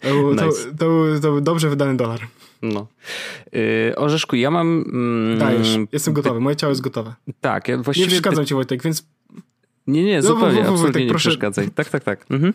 [0.00, 0.44] To był, nice.
[0.44, 2.20] to, to, był, to był dobrze wydany dolar.
[2.62, 2.86] No.
[3.52, 4.84] Yy, Orzeszku, ja mam...
[4.92, 7.14] Mm, Dajesz, jestem gotowy, moje ciało jest gotowe.
[7.40, 8.06] Tak, ja właściwie...
[8.06, 9.06] Nie przeszkadzam ci Wojtek, więc...
[9.86, 11.28] Nie, nie, zupełnie, no, absolutnie Wojtek, nie proszę.
[11.28, 11.70] przeszkadzaj.
[11.70, 12.26] Tak, tak, tak.
[12.30, 12.54] Mhm.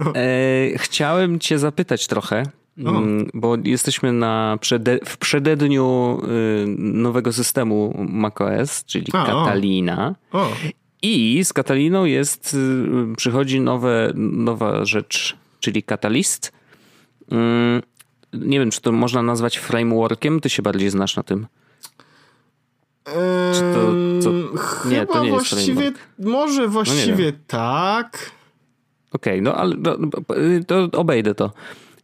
[0.00, 0.12] No.
[0.16, 2.42] E, chciałem cię zapytać trochę,
[2.78, 10.14] Mm, bo jesteśmy na przede, w przededniu y, nowego systemu macOS, czyli A, Catalina.
[10.32, 10.40] O.
[10.40, 10.52] O.
[11.02, 12.54] I z Kataliną jest,
[13.12, 16.52] y, przychodzi nowe, nowa rzecz, czyli Catalyst.
[17.30, 17.82] Mm,
[18.32, 20.40] nie wiem, czy to można nazwać frameworkiem.
[20.40, 21.46] Ty się bardziej znasz na tym.
[23.54, 24.30] Czy to, co?
[24.88, 25.98] Nie, to nie właściwie, jest framework.
[26.18, 28.30] Może no właściwie no tak.
[29.12, 29.76] Okej, okay, no ale
[30.66, 31.52] to, to obejdę to.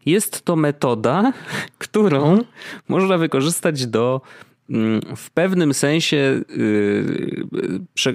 [0.06, 1.32] Jest to metoda,
[1.78, 2.38] którą
[2.88, 4.20] można wykorzystać do
[5.16, 6.40] w pewnym sensie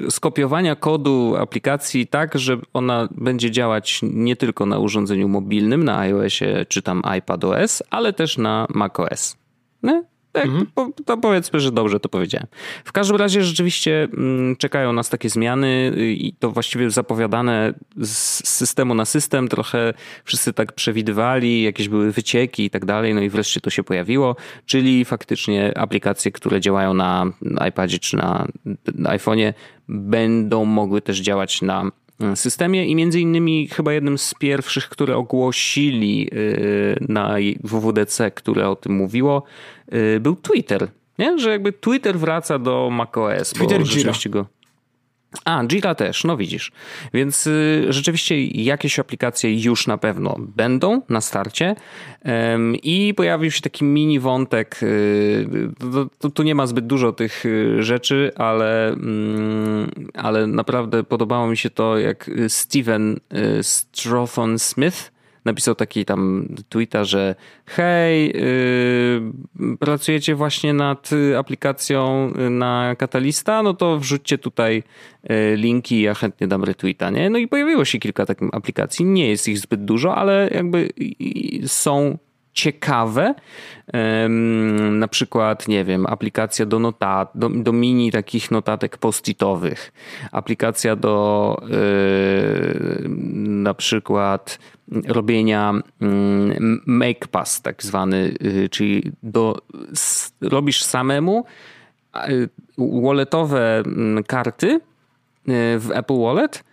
[0.10, 6.66] skopiowania kodu aplikacji tak, że ona będzie działać nie tylko na urządzeniu mobilnym, na iOSie
[6.70, 9.38] czy tam iPadOS, ale też na macOS.
[10.32, 10.68] Tak, mhm.
[11.06, 12.48] to powiedzmy, że dobrze to powiedziałem.
[12.86, 18.94] W każdym razie rzeczywiście mm, czekają nas takie zmiany i to właściwie zapowiadane z systemu
[18.94, 19.48] na system.
[19.48, 23.84] Trochę wszyscy tak przewidywali, jakieś były wycieki i tak dalej, no i wreszcie to się
[23.84, 27.26] pojawiło, czyli faktycznie aplikacje, które działają na
[27.70, 28.48] iPadzie czy na
[29.04, 29.54] iPhone'ie
[29.88, 31.92] będą mogły też działać na
[32.36, 38.76] systemie i między innymi chyba jednym z pierwszych, które ogłosili y, na WWDC, które o
[38.76, 39.44] tym mówiło,
[39.94, 40.88] y, był Twitter.
[41.20, 41.40] Nie?
[41.40, 43.50] Że jakby Twitter wraca do macOS.
[43.50, 44.46] Twitter bo rzeczywiście go
[45.46, 46.72] a, Jira też, no widzisz.
[47.14, 51.76] Więc y, rzeczywiście jakieś aplikacje już na pewno będą na starcie
[52.54, 54.80] ym, i pojawił się taki mini wątek.
[54.84, 55.48] Y,
[56.34, 61.70] tu nie ma zbyt dużo tych y, rzeczy, ale, mm, ale naprawdę podobało mi się
[61.70, 65.12] to, jak Steven y, Strawthon Smith
[65.46, 74.00] napisał taki tam tweeta, że hej, yy, pracujecie właśnie nad aplikacją na Katalista, no to
[74.00, 74.84] wrzućcie tutaj
[75.32, 77.30] y, linki, ja chętnie dam retweeta, nie?
[77.30, 80.90] No i pojawiło się kilka takich aplikacji, nie jest ich zbyt dużo, ale jakby
[81.66, 82.18] są
[82.54, 83.34] ciekawe.
[84.92, 89.92] Na przykład, nie wiem, aplikacja do notat, do, do mini takich notatek postitowych,
[90.32, 93.10] aplikacja do yy,
[93.48, 94.60] na przykład
[95.08, 99.58] robienia mm, make pass tak zwany, yy, czyli do,
[100.42, 101.46] robisz samemu
[102.78, 104.80] walletowe mm, karty yy,
[105.80, 106.64] w Apple Wallet,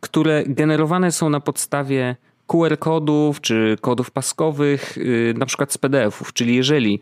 [0.00, 2.16] które generowane są na podstawie
[2.46, 6.32] QR kodów czy kodów paskowych, y, na przykład z PDF-ów.
[6.32, 7.00] Czyli jeżeli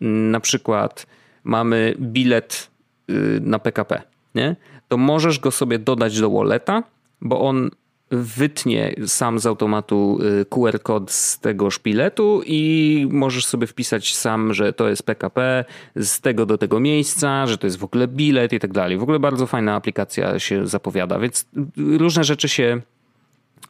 [0.00, 1.06] mm, na przykład
[1.44, 2.70] mamy bilet
[3.10, 4.02] y, na PKP,
[4.34, 4.56] nie?
[4.88, 6.82] to możesz go sobie dodać do walleta,
[7.20, 7.70] bo on
[8.12, 14.54] wytnie sam z automatu y, QR kod z tego szpiletu i możesz sobie wpisać sam,
[14.54, 15.64] że to jest PKP
[15.96, 18.98] z tego do tego miejsca, że to jest w ogóle bilet i tak dalej.
[18.98, 21.46] W ogóle bardzo fajna aplikacja się zapowiada, więc
[21.76, 22.80] różne rzeczy się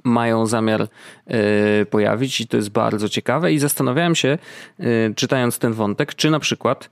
[0.05, 0.88] mają zamiar
[1.26, 4.38] e, pojawić i to jest bardzo ciekawe i zastanawiałem się,
[5.16, 6.90] czytając ten wątek, czy na przykład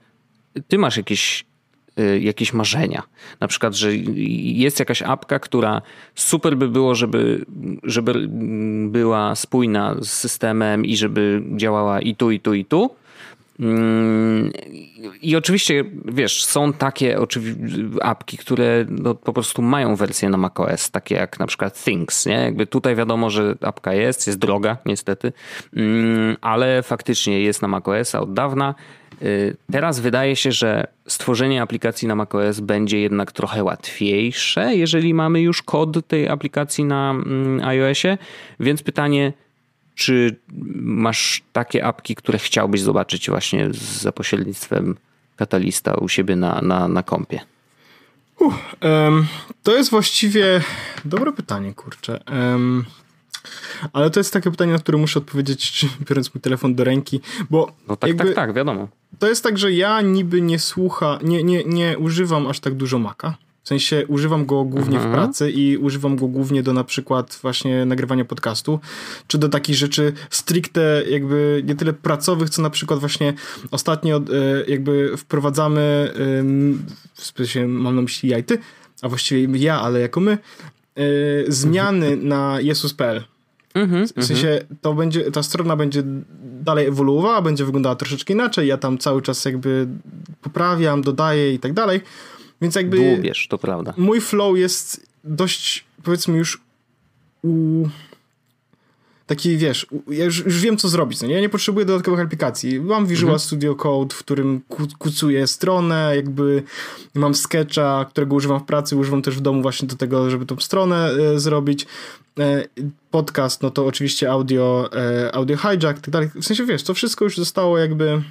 [0.67, 1.45] ty masz jakieś
[2.19, 3.03] jakieś marzenia.
[3.39, 5.81] Na przykład, że jest jakaś apka, która
[6.15, 7.45] super by było, żeby,
[7.83, 8.27] żeby
[8.87, 12.89] była spójna z systemem i żeby działała i tu, i tu, i tu,
[15.21, 17.17] I oczywiście, wiesz, są takie
[18.01, 22.33] apki, które no, po prostu mają wersję na macOS, takie jak na przykład Things, nie?
[22.33, 25.33] Jakby tutaj wiadomo, że apka jest, jest droga niestety,
[25.75, 28.75] mm, ale faktycznie jest na macOS od dawna.
[29.21, 35.41] Y, teraz wydaje się, że stworzenie aplikacji na macOS będzie jednak trochę łatwiejsze, jeżeli mamy
[35.41, 38.17] już kod tej aplikacji na mm, iOSie,
[38.59, 39.33] więc pytanie,
[39.95, 40.35] czy
[40.81, 43.69] masz takie apki, które chciałbyś zobaczyć właśnie
[44.01, 44.95] za pośrednictwem
[45.35, 47.39] katalista u siebie na, na, na kompie?
[48.39, 49.27] Uh, um,
[49.63, 50.61] to jest właściwie
[51.05, 52.23] dobre pytanie, kurczę.
[52.31, 52.85] Um,
[53.93, 57.71] ale to jest takie pytanie, na które muszę odpowiedzieć, biorąc mój telefon do ręki, bo.
[57.87, 58.87] No tak, jakby, tak, tak, wiadomo.
[59.19, 62.99] To jest tak, że ja niby nie słucha, nie, nie, nie używam aż tak dużo
[62.99, 63.35] Maca.
[63.63, 65.13] W sensie używam go głównie w mhm.
[65.13, 68.79] pracy i używam go głównie do na przykład właśnie nagrywania podcastu,
[69.27, 73.33] czy do takich rzeczy stricte jakby nie tyle pracowych, co na przykład właśnie
[73.71, 74.21] ostatnio e,
[74.67, 76.11] jakby wprowadzamy,
[77.13, 78.57] w sensie mam na myśli jajty,
[79.01, 80.31] a właściwie ja, ale jako my,
[80.95, 81.01] e,
[81.47, 83.23] zmiany na jesus.pl.
[83.73, 84.77] Mhm, w sensie mhm.
[84.81, 86.03] to będzie, ta strona będzie
[86.43, 88.67] dalej ewoluowała, będzie wyglądała troszeczkę inaczej.
[88.67, 89.87] Ja tam cały czas jakby
[90.41, 92.01] poprawiam, dodaję i tak dalej.
[92.61, 92.97] Więc jakby.
[92.97, 93.93] Dłubiesz, to prawda.
[93.97, 96.61] Mój flow jest dość, powiedzmy, już
[97.43, 97.83] u.
[99.27, 101.33] taki, wiesz, ja już, już wiem, co zrobić, no nie?
[101.33, 102.79] Ja nie potrzebuję dodatkowych aplikacji.
[102.79, 103.39] Mam Visual mhm.
[103.39, 104.61] Studio Code, w którym
[104.99, 106.63] kucuję stronę, jakby
[107.13, 110.57] mam sketcha, którego używam w pracy, używam też w domu właśnie do tego, żeby tą
[110.59, 111.87] stronę e, zrobić.
[112.39, 112.63] E,
[113.11, 116.29] podcast, no to oczywiście audio, e, audio hijack tak dalej.
[116.35, 118.21] W sensie, wiesz, to wszystko już zostało jakby...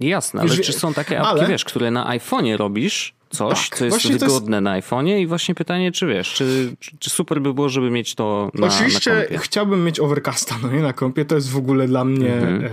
[0.00, 1.48] Jasne, ale czy są takie apki, ale...
[1.48, 4.64] wiesz, które na iPhone'ie robisz coś, tak, co jest wygodne jest...
[4.64, 8.50] na iPhone'ie i właśnie pytanie, czy wiesz, czy, czy super by było, żeby mieć to
[8.54, 9.38] na Oczywiście na kompie?
[9.38, 12.64] chciałbym mieć Overcasta, no nie, na kompie, to jest w ogóle dla mnie mhm.
[12.64, 12.70] e,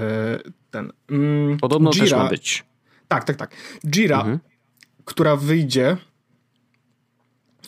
[0.72, 0.92] ten...
[1.10, 2.66] Mm, Podobno Gira, też ma być.
[3.08, 3.56] Tak, tak, tak.
[3.88, 4.40] Jira, mhm.
[5.06, 5.98] która wyjdzie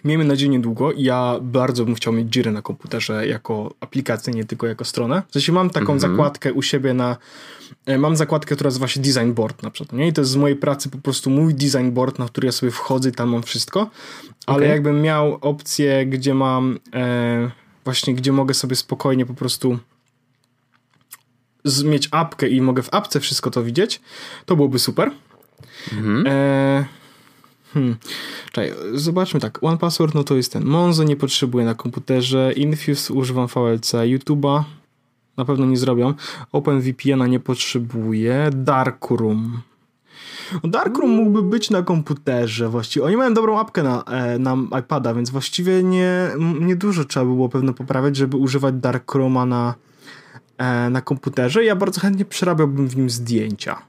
[0.05, 4.45] miejmy nadzieję niedługo i ja bardzo bym chciał mieć Jira na komputerze jako aplikację, nie
[4.45, 5.23] tylko jako stronę.
[5.29, 5.99] W sensie mam taką mhm.
[5.99, 7.17] zakładkę u siebie na
[7.85, 10.07] e, mam zakładkę, która nazywa się design board na przykład, nie?
[10.07, 12.71] I to jest z mojej pracy po prostu mój design board, na który ja sobie
[12.71, 13.89] wchodzę i tam mam wszystko,
[14.45, 14.67] ale okay.
[14.67, 17.51] jakbym miał opcję, gdzie mam e,
[17.83, 19.79] właśnie, gdzie mogę sobie spokojnie po prostu
[21.85, 24.01] mieć apkę i mogę w apce wszystko to widzieć,
[24.45, 25.11] to byłoby super.
[25.93, 26.27] Mhm.
[26.27, 26.85] E,
[27.75, 27.95] Hmm.
[28.51, 29.63] Czekaj, zobaczmy tak.
[29.63, 30.65] One Password no to jest ten.
[30.65, 32.53] Monzo nie potrzebuję na komputerze.
[32.53, 33.91] Infuse używam VLC.
[33.91, 34.63] YouTube'a
[35.37, 36.13] na pewno nie zrobią.
[36.51, 38.49] OpenVPN-a nie potrzebuję.
[38.53, 39.61] Darkroom.
[40.63, 43.05] Darkroom mógłby być na komputerze właściwie.
[43.05, 47.49] Oni mają dobrą apkę na, e, na iPada, więc właściwie nie, nie dużo trzeba było
[47.49, 49.75] pewno poprawiać, żeby używać Darkrooma na,
[50.57, 51.65] e, na komputerze.
[51.65, 53.81] Ja bardzo chętnie przerabiałbym w nim zdjęcia.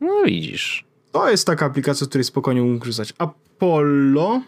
[0.00, 0.93] No widzisz.
[1.14, 3.14] To jest taka aplikacja, której spokojnie mógł korzystać.
[3.18, 4.40] Apollo.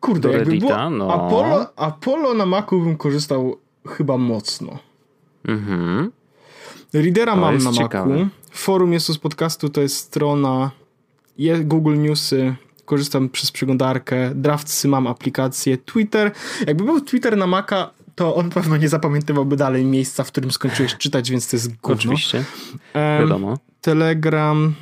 [0.00, 0.90] Kurde, jakby było...
[0.90, 1.14] no.
[1.14, 3.56] Apollo, Apollo na Macu bym korzystał
[3.88, 4.78] chyba mocno.
[5.44, 6.12] Mhm.
[6.92, 8.18] Readera to mam na ciekawe.
[8.18, 8.30] Macu.
[8.50, 10.70] Forum jest z podcastu, to jest strona
[11.64, 12.54] Google Newsy,
[12.84, 16.32] korzystam przez przeglądarkę, Draftsy mam aplikację, Twitter.
[16.66, 20.96] Jakby był Twitter na Maca, to on pewno nie zapamiętywałby dalej miejsca, w którym skończyłeś
[20.96, 21.94] czytać, więc to jest gówno.
[21.94, 22.44] Oczywiście,
[22.94, 23.58] wiadomo.
[23.80, 24.74] Telegram,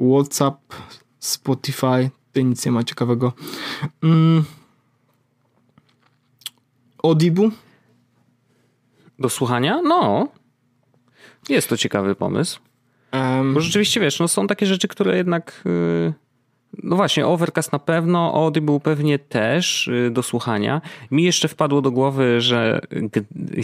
[0.00, 0.74] WhatsApp,
[1.18, 3.32] Spotify, tutaj nic nie ma ciekawego.
[4.02, 4.44] Mm.
[7.02, 7.48] Audible?
[9.18, 9.82] Do słuchania?
[9.82, 10.28] No.
[11.48, 12.60] Jest to ciekawy pomysł.
[13.12, 13.54] Um.
[13.54, 15.62] Bo rzeczywiście, wiesz, no są takie rzeczy, które jednak...
[15.64, 16.29] Yy
[16.82, 20.80] no właśnie, Overcast na pewno, Audible pewnie też y, do słuchania.
[21.10, 22.80] Mi jeszcze wpadło do głowy, że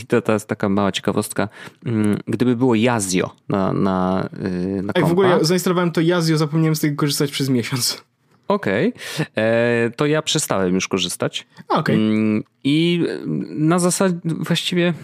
[0.09, 1.49] to, to jest taka mała ciekawostka,
[1.87, 4.29] mm, gdyby było Yazio na, na,
[4.79, 5.09] y, na kompa.
[5.09, 8.05] w ogóle ja zainstalowałem to Yazio, zapomniałem z tego korzystać przez miesiąc.
[8.49, 9.27] Okej, okay.
[9.45, 11.47] E, to ja przestałem już korzystać.
[11.69, 11.81] Okej.
[11.81, 11.95] Okay.
[11.95, 13.05] Mm, I
[13.49, 14.95] na zasadzie właściwie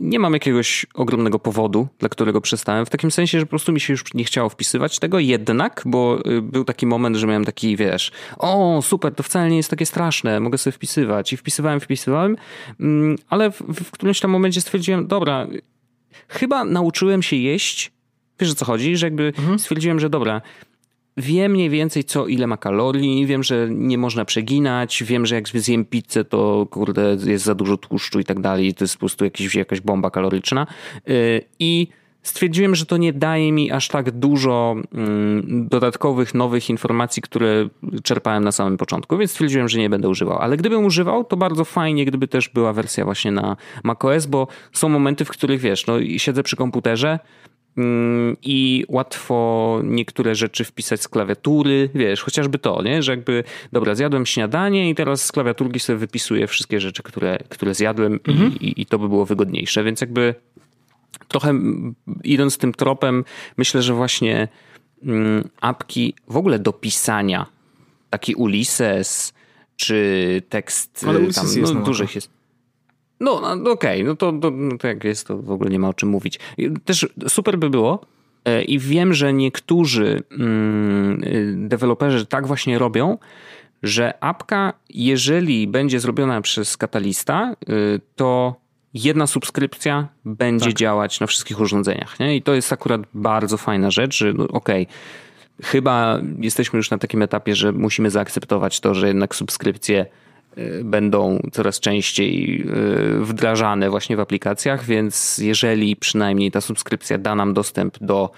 [0.00, 2.86] nie mam jakiegoś ogromnego powodu, dla którego przestałem.
[2.86, 6.18] W takim sensie, że po prostu mi się już nie chciało wpisywać tego, jednak, bo
[6.26, 9.86] y, był taki moment, że miałem taki, wiesz, o super, to wcale nie jest takie
[9.86, 11.32] straszne, mogę sobie wpisywać.
[11.32, 12.36] I wpisywałem, wpisywałem,
[12.80, 15.46] mm, ale w, w którymś tam momencie stwierdziłem, dobra,
[16.28, 17.92] chyba nauczyłem się jeść.
[18.40, 18.96] Wiesz o co chodzi?
[18.96, 19.58] Że jakby mhm.
[19.58, 20.40] stwierdziłem, że dobra,
[21.16, 25.48] wiem mniej więcej co ile ma kalorii, wiem, że nie można przeginać, wiem, że jak
[25.48, 29.24] zjem pizzę, to kurde jest za dużo tłuszczu i tak dalej, to jest po prostu
[29.24, 30.66] jakiś, jakaś bomba kaloryczna
[31.08, 31.88] y, i
[32.22, 37.68] stwierdziłem, że to nie daje mi aż tak dużo mm, dodatkowych, nowych informacji, które
[38.02, 40.38] czerpałem na samym początku, więc stwierdziłem, że nie będę używał.
[40.38, 44.88] Ale gdybym używał, to bardzo fajnie, gdyby też była wersja właśnie na macOS, bo są
[44.88, 47.18] momenty, w których wiesz, no siedzę przy komputerze,
[48.42, 53.02] i łatwo niektóre rzeczy wpisać z klawiatury, wiesz, chociażby to, nie?
[53.02, 57.74] że jakby, dobra, zjadłem śniadanie i teraz z klawiaturki sobie wypisuję wszystkie rzeczy, które, które
[57.74, 58.58] zjadłem mhm.
[58.60, 60.34] i, i to by było wygodniejsze, więc jakby
[61.28, 61.54] trochę
[62.24, 63.24] idąc tym tropem,
[63.56, 64.48] myślę, że właśnie
[65.04, 67.46] mm, apki w ogóle do pisania,
[68.10, 69.34] taki Ulysses,
[69.76, 72.33] czy tekst Ale tam, no, dużych jest.
[73.24, 74.04] No, no okej, okay.
[74.04, 76.38] no to, to, no to jak jest, to w ogóle nie ma o czym mówić.
[76.84, 78.00] Też super by było,
[78.44, 83.18] e, i wiem, że niektórzy mm, y, deweloperzy tak właśnie robią,
[83.82, 88.54] że apka, jeżeli będzie zrobiona przez katalista, y, to
[88.94, 90.74] jedna subskrypcja będzie tak.
[90.74, 92.20] działać na wszystkich urządzeniach.
[92.20, 92.36] Nie?
[92.36, 96.98] I to jest akurat bardzo fajna rzecz, że no, okej, okay, chyba jesteśmy już na
[96.98, 100.06] takim etapie, że musimy zaakceptować to, że jednak subskrypcje
[100.84, 102.62] będą coraz częściej
[103.20, 108.30] y, wdrażane właśnie w aplikacjach, więc jeżeli przynajmniej ta subskrypcja da nam dostęp do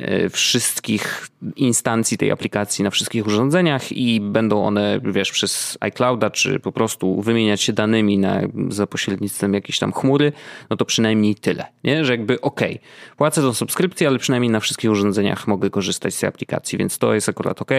[0.00, 6.60] y, wszystkich instancji tej aplikacji na wszystkich urządzeniach i będą one, wiesz, przez iClouda, czy
[6.60, 10.32] po prostu wymieniać się danymi na, za pośrednictwem jakiejś tam chmury,
[10.70, 12.04] no to przynajmniej tyle, nie?
[12.04, 16.20] Że jakby okej, okay, płacę tą subskrypcję, ale przynajmniej na wszystkich urządzeniach mogę korzystać z
[16.20, 17.70] tej aplikacji, więc to jest akurat ok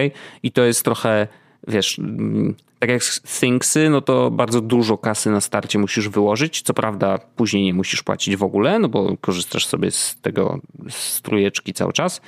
[0.42, 1.28] i to jest trochę
[1.68, 3.02] wiesz, mm, tak jak
[3.40, 6.62] Thingsy, no to bardzo dużo kasy na starcie musisz wyłożyć.
[6.62, 11.72] Co prawda później nie musisz płacić w ogóle, no bo korzystasz sobie z tego strujeczki
[11.72, 12.20] cały czas.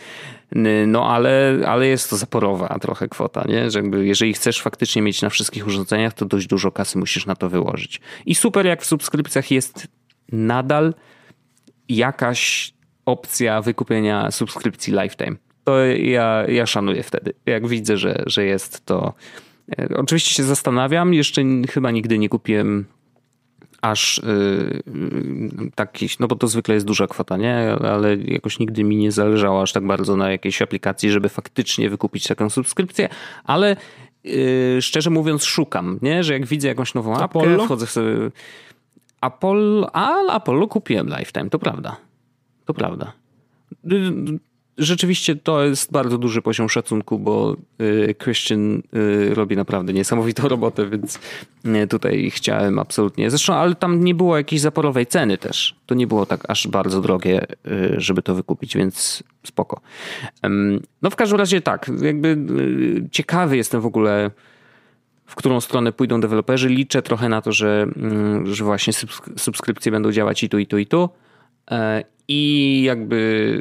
[0.86, 3.70] No ale, ale jest to zaporowa trochę kwota, nie?
[3.70, 7.36] Że jakby jeżeli chcesz faktycznie mieć na wszystkich urządzeniach, to dość dużo kasy musisz na
[7.36, 8.00] to wyłożyć.
[8.26, 9.88] I super jak w subskrypcjach jest
[10.32, 10.94] nadal
[11.88, 12.72] jakaś
[13.06, 15.36] opcja wykupienia subskrypcji lifetime.
[15.64, 17.32] To ja, ja szanuję wtedy.
[17.46, 19.12] Jak widzę, że, że jest to.
[19.78, 22.84] E, oczywiście się zastanawiam, jeszcze chyba nigdy nie kupiłem
[23.82, 27.72] aż yy, taki, no bo to zwykle jest duża kwota, nie?
[27.72, 32.26] Ale jakoś nigdy mi nie zależało aż tak bardzo na jakiejś aplikacji, żeby faktycznie wykupić
[32.26, 33.08] taką subskrypcję,
[33.44, 33.76] ale
[34.24, 36.24] yy, szczerze mówiąc szukam, nie?
[36.24, 37.64] Że jak widzę jakąś nową apkę, Apollo?
[37.64, 38.08] wchodzę sobie...
[39.20, 41.96] Apollo, a Apollo kupiłem Lifetime, to prawda.
[42.64, 43.12] To prawda
[44.78, 50.90] rzeczywiście to jest bardzo duży poziom szacunku, bo y, Christian y, robi naprawdę niesamowitą robotę,
[50.90, 51.18] więc
[51.66, 53.30] y, tutaj chciałem absolutnie.
[53.30, 55.76] Zresztą, ale tam nie było jakiejś zaporowej ceny też.
[55.86, 57.46] To nie było tak aż bardzo drogie,
[57.96, 59.80] żeby to wykupić, więc spoko.
[61.02, 62.36] No w każdym razie tak, jakby
[63.10, 64.30] ciekawy jestem w ogóle
[65.26, 66.68] w którą stronę pójdą deweloperzy.
[66.68, 68.92] Liczę trochę na to, że, mm, że właśnie
[69.36, 71.08] subskrypcje będą działać i tu, i tu, i tu.
[71.72, 73.16] E, I jakby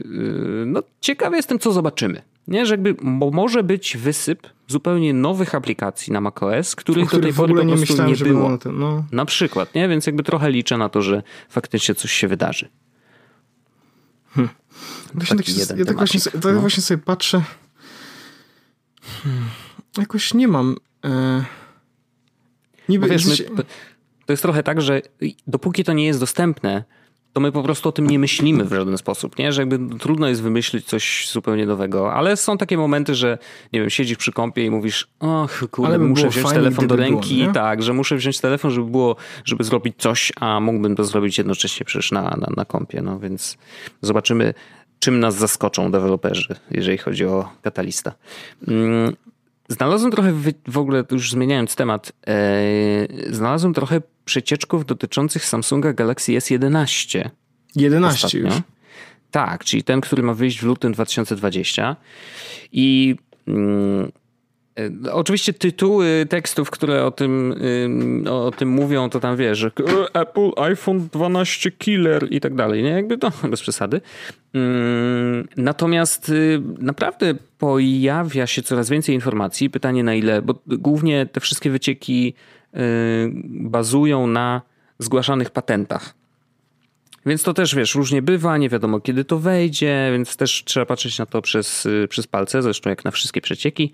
[0.05, 2.21] y, no, ciekawy jestem, co zobaczymy.
[2.47, 2.95] Nie, że jakby
[3.31, 8.09] może być wysyp zupełnie nowych aplikacji na macOS, których do tej pory po prostu nie,
[8.09, 8.49] nie było.
[8.49, 9.05] Na, tym, no.
[9.11, 9.87] na przykład, nie?
[9.87, 12.69] Więc jakby trochę liczę na to, że faktycznie coś się wydarzy.
[14.29, 14.53] Hmm.
[15.13, 16.59] Właśnie tak, ja tak, właśnie, tak no.
[16.59, 17.41] właśnie sobie patrzę.
[19.23, 19.45] Hmm.
[19.97, 20.75] Jakoś nie mam.
[21.05, 21.43] E...
[22.89, 23.63] Niby, wiesz, my,
[24.25, 25.01] to jest trochę tak, że
[25.47, 26.83] dopóki to nie jest dostępne,
[27.33, 29.51] to my po prostu o tym nie myślimy w żaden sposób, nie?
[29.51, 33.37] Że jakby trudno jest wymyślić coś zupełnie nowego, ale są takie momenty, że
[33.73, 36.95] nie wiem, siedzisz przy kąpie i mówisz, och kurde, by muszę wziąć fajnie, telefon do
[36.95, 39.15] ręki, było, tak, że muszę wziąć telefon, żeby było,
[39.45, 43.57] żeby zrobić coś, a mógłbym to zrobić jednocześnie przecież na, na, na kąpie, no więc
[44.01, 44.53] zobaczymy,
[44.99, 48.13] czym nas zaskoczą deweloperzy, jeżeli chodzi o katalista.
[48.67, 49.15] Mm,
[49.67, 50.33] znalazłem trochę,
[50.67, 57.29] w ogóle już zmieniając temat, yy, znalazłem trochę przecieczków dotyczących Samsunga Galaxy S11.
[57.75, 58.39] 11 ostatnio.
[58.39, 58.61] już.
[59.31, 61.95] Tak, czyli ten, który ma wyjść w lutym 2020.
[62.71, 63.15] I
[63.47, 64.11] mm,
[65.05, 67.55] e, Oczywiście tytuły tekstów, które o tym,
[68.29, 69.71] o tym mówią, to tam wiesz, że
[70.13, 72.89] Apple iPhone 12 killer i tak dalej, nie?
[72.89, 74.01] Jakby to bez przesady.
[74.53, 79.69] Mm, natomiast y, naprawdę pojawia się coraz więcej informacji.
[79.69, 82.33] Pytanie na ile, bo głównie te wszystkie wycieki
[83.43, 84.61] bazują na
[84.99, 86.13] zgłaszanych patentach.
[87.25, 91.19] Więc to też wiesz, różnie bywa, nie wiadomo kiedy to wejdzie, więc też trzeba patrzeć
[91.19, 93.91] na to przez, y, przez palce, zresztą jak na wszystkie przecieki.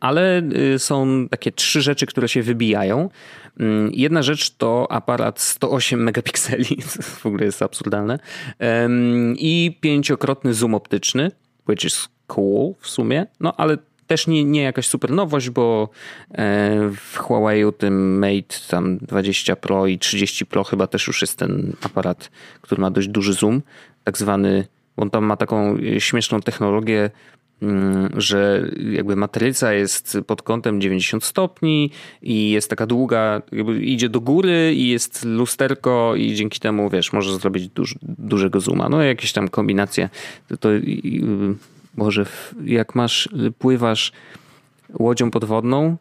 [0.00, 0.42] Ale
[0.74, 3.10] y, są takie trzy rzeczy, które się wybijają.
[3.60, 6.78] Mm, jedna rzecz to aparat 108 megapikseli,
[7.20, 8.18] w ogóle jest absurdalne,
[9.36, 11.30] i pięciokrotny zoom optyczny,
[11.68, 15.88] which is cool w sumie, no ale też nie, nie jakaś super nowość, bo
[16.32, 21.38] e, w Huawei tym Mate tam 20 Pro i 30 Pro chyba też już jest
[21.38, 23.62] ten aparat, który ma dość duży zoom,
[24.04, 24.66] tak zwany,
[24.96, 27.10] on tam ma taką śmieszną technologię,
[27.62, 31.90] mm, że jakby matryca jest pod kątem 90 stopni
[32.22, 33.42] i jest taka długa,
[33.80, 38.88] idzie do góry i jest lusterko i dzięki temu, wiesz, możesz zrobić duż, dużego zooma.
[38.88, 40.08] No jakieś tam kombinacje.
[40.48, 40.68] To, to
[41.98, 42.26] może
[42.64, 44.12] jak masz, pływasz
[44.98, 45.96] łodzią podwodną,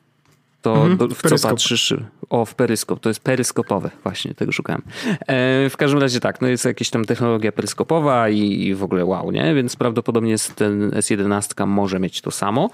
[0.62, 1.94] to mhm, do, w co patrzysz?
[2.30, 3.00] O, w peryskop.
[3.00, 3.90] To jest peryskopowe.
[4.04, 4.82] Właśnie, tego szukałem.
[5.28, 9.06] E, w każdym razie tak, no jest jakaś tam technologia peryskopowa i, i w ogóle
[9.06, 9.56] wow, nie?
[9.56, 12.70] Więc prawdopodobnie ten S11 może mieć to samo.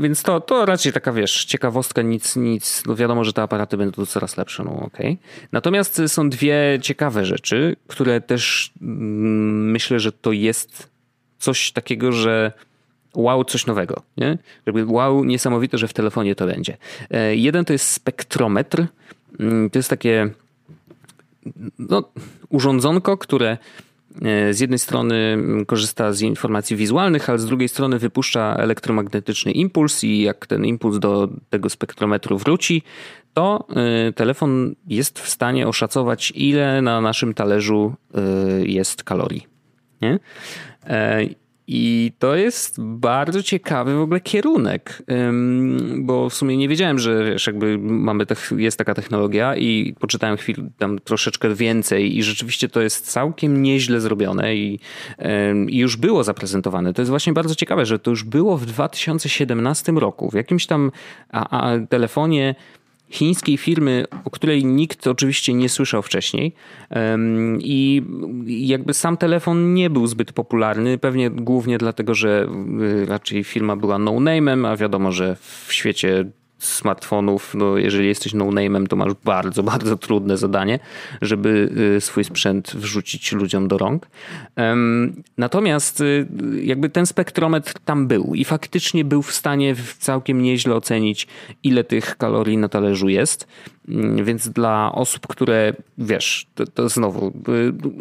[0.00, 2.82] więc to, to raczej taka, wiesz, ciekawostka, nic, nic.
[2.86, 4.86] No wiadomo, że te aparaty będą coraz lepsze, no okej.
[4.86, 5.16] Okay.
[5.52, 10.93] Natomiast są dwie ciekawe rzeczy, które też mm, myślę, że to jest
[11.44, 12.52] coś takiego, że
[13.14, 14.02] wow, coś nowego.
[14.16, 14.38] Nie?
[14.66, 16.76] Jakby wow, niesamowite, że w telefonie to będzie.
[17.10, 18.86] E, jeden to jest spektrometr.
[19.40, 20.30] Mm, to jest takie
[21.78, 22.08] no,
[22.48, 23.58] urządzonko, które
[24.22, 30.04] e, z jednej strony korzysta z informacji wizualnych, ale z drugiej strony wypuszcza elektromagnetyczny impuls
[30.04, 32.82] i jak ten impuls do tego spektrometru wróci,
[33.34, 33.66] to
[34.08, 37.94] e, telefon jest w stanie oszacować, ile na naszym talerzu
[38.64, 39.46] jest kalorii.
[40.02, 40.18] Nie?
[41.66, 45.02] I to jest bardzo ciekawy w ogóle kierunek,
[45.98, 50.68] bo w sumie nie wiedziałem, że wiesz, jakby mamy, jest taka technologia i poczytałem chwilę
[50.78, 54.80] tam troszeczkę więcej i rzeczywiście to jest całkiem nieźle zrobione i,
[55.68, 56.92] i już było zaprezentowane.
[56.92, 60.90] To jest właśnie bardzo ciekawe, że to już było w 2017 roku w jakimś tam
[61.32, 62.54] a, a telefonie
[63.10, 66.54] chińskiej firmy, o której nikt oczywiście nie słyszał wcześniej.
[67.58, 68.02] I
[68.46, 72.48] jakby sam telefon nie był zbyt popularny, pewnie głównie dlatego, że
[72.80, 75.36] y, raczej firma była no-name'em, a wiadomo, że
[75.66, 76.24] w świecie
[76.58, 80.78] smartfonów, no jeżeli jesteś no-name'em, to masz bardzo, bardzo trudne zadanie,
[81.22, 84.06] żeby y, swój sprzęt wrzucić ludziom do rąk.
[85.38, 86.26] Natomiast y,
[86.62, 91.26] jakby ten spektrometr tam był i faktycznie był w stanie całkiem nieźle ocenić,
[91.62, 93.48] ile tych kalorii na talerzu jest.
[93.88, 97.32] Mm, więc dla osób, które wiesz, to, to znowu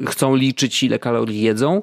[0.04, 1.82] y, chcą liczyć, ile kalorii jedzą,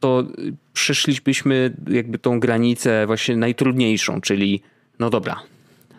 [0.00, 0.24] to
[0.72, 4.62] przeszlibyśmy jakby tą granicę właśnie najtrudniejszą, czyli
[4.98, 5.40] no dobra,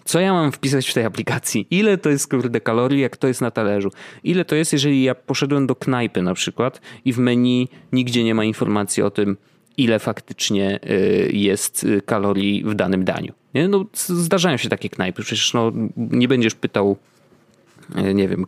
[0.05, 1.67] co ja mam wpisać w tej aplikacji?
[1.71, 3.91] Ile to jest kurde kalorii, jak to jest na talerzu?
[4.23, 8.35] Ile to jest, jeżeli ja poszedłem do knajpy na przykład i w menu nigdzie nie
[8.35, 9.37] ma informacji o tym,
[9.77, 13.33] ile faktycznie y, jest y, kalorii w danym daniu.
[13.53, 13.67] Nie?
[13.67, 16.97] No, zdarzają się takie knajpy, przecież no, nie będziesz pytał
[17.97, 18.45] y, nie wiem,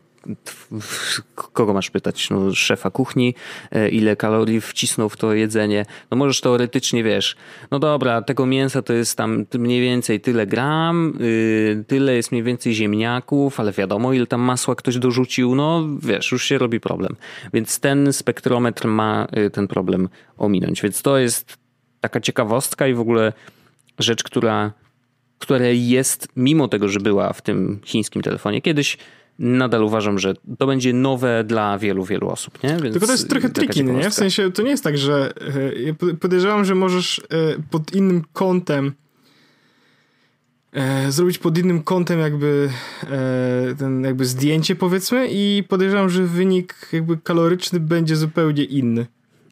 [1.35, 2.29] kogo masz pytać?
[2.29, 3.35] No, szefa kuchni,
[3.71, 5.85] e, ile kalorii wcisnął w to jedzenie.
[6.11, 7.35] No możesz teoretycznie, wiesz,
[7.71, 12.43] no dobra, tego mięsa to jest tam mniej więcej tyle gram, yy, tyle jest mniej
[12.43, 17.15] więcej ziemniaków, ale wiadomo, ile tam masła ktoś dorzucił, no wiesz, już się robi problem.
[17.53, 20.81] Więc ten spektrometr ma y, ten problem ominąć.
[20.81, 21.57] Więc to jest
[22.01, 23.33] taka ciekawostka i w ogóle
[23.99, 24.71] rzecz, która,
[25.39, 28.97] która jest, mimo tego, że była w tym chińskim telefonie kiedyś,
[29.39, 32.63] nadal uważam, że to będzie nowe dla wielu, wielu osób.
[32.63, 32.69] Nie?
[32.69, 34.09] Więc Tylko to jest trochę tricky, nie?
[34.09, 37.23] W sensie to nie jest tak, że e, ja podejrzewam, że możesz e,
[37.69, 38.93] pod innym kątem
[40.73, 42.69] e, zrobić pod innym kątem jakby
[43.79, 49.05] ten jakby zdjęcie powiedzmy i podejrzewam, że wynik jakby kaloryczny będzie zupełnie inny.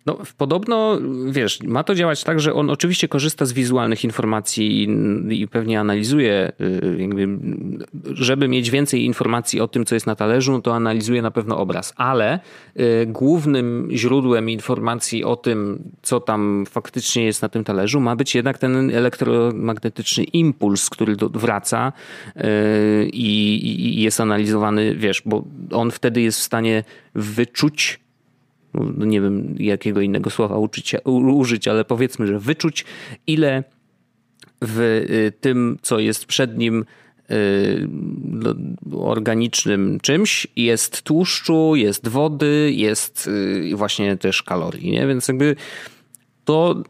[0.05, 0.99] No, podobno,
[1.29, 4.87] wiesz, ma to działać tak, że on oczywiście korzysta z wizualnych informacji i,
[5.41, 7.27] i, pewnie analizuje, y, jakby,
[8.03, 11.57] żeby mieć więcej informacji o tym, co jest na talerzu, no to analizuje na pewno
[11.57, 12.39] obraz, ale
[12.79, 18.35] y, głównym źródłem informacji o tym, co tam faktycznie jest na tym talerzu, ma być
[18.35, 21.93] jednak ten elektromagnetyczny impuls, który do, wraca
[22.37, 22.41] y,
[23.13, 26.83] i, i jest analizowany, wiesz, bo on wtedy jest w stanie
[27.15, 28.04] wyczuć
[28.97, 32.85] no nie wiem jakiego innego słowa uczyć, użyć, ale powiedzmy, że wyczuć,
[33.27, 33.63] ile
[34.61, 36.85] w y, tym, co jest przed nim
[37.31, 37.87] y,
[38.91, 45.07] organicznym czymś, jest tłuszczu, jest wody, jest y, właśnie też kalorii, nie?
[45.07, 45.55] Więc jakby
[46.45, 46.83] to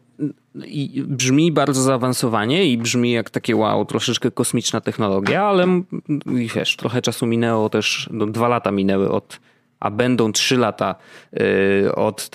[1.08, 5.82] brzmi bardzo zaawansowanie i brzmi jak takie wow, troszeczkę kosmiczna technologia, ale
[6.56, 9.40] wiesz, trochę czasu minęło też, no, dwa lata minęły od
[9.80, 10.96] a będą 3 lata
[11.86, 12.30] y, od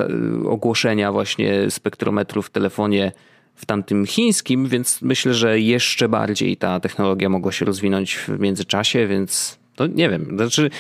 [0.49, 3.13] ogłoszenia właśnie spektrometru w telefonie
[3.55, 9.07] w tamtym chińskim, więc myślę, że jeszcze bardziej ta technologia mogła się rozwinąć w międzyczasie,
[9.07, 10.37] więc to nie wiem.
[10.37, 10.71] Znaczy,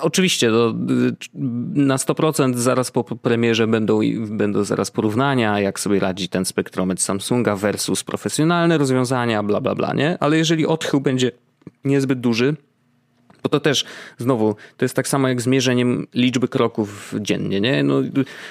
[0.00, 0.74] oczywiście to
[1.74, 7.56] na 100% zaraz po premierze będą, będą zaraz porównania, jak sobie radzi ten spektrometr Samsunga
[7.56, 10.18] versus profesjonalne rozwiązania, bla, bla, bla, nie?
[10.20, 11.32] Ale jeżeli odchył będzie
[11.84, 12.56] niezbyt duży,
[13.42, 13.84] bo to też,
[14.18, 17.82] znowu, to jest tak samo jak z mierzeniem liczby kroków dziennie, nie?
[17.82, 17.98] No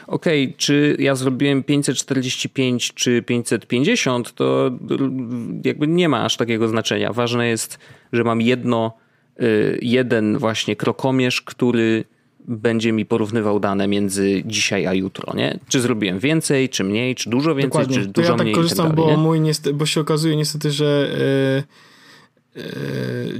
[0.07, 4.71] okej, okay, czy ja zrobiłem 545 czy 550, to
[5.65, 7.13] jakby nie ma aż takiego znaczenia.
[7.13, 7.79] Ważne jest,
[8.13, 8.93] że mam jedno,
[9.41, 12.03] y, jeden właśnie krokomierz, który
[12.47, 15.59] będzie mi porównywał dane między dzisiaj a jutro, nie?
[15.67, 17.95] Czy zrobiłem więcej, czy mniej, czy dużo więcej, Dokładnie.
[17.95, 20.71] czy dużo to ja tak korzystam, tak dalej, bo, mój niestety, bo się okazuje niestety,
[20.71, 21.09] że
[21.57, 21.87] yy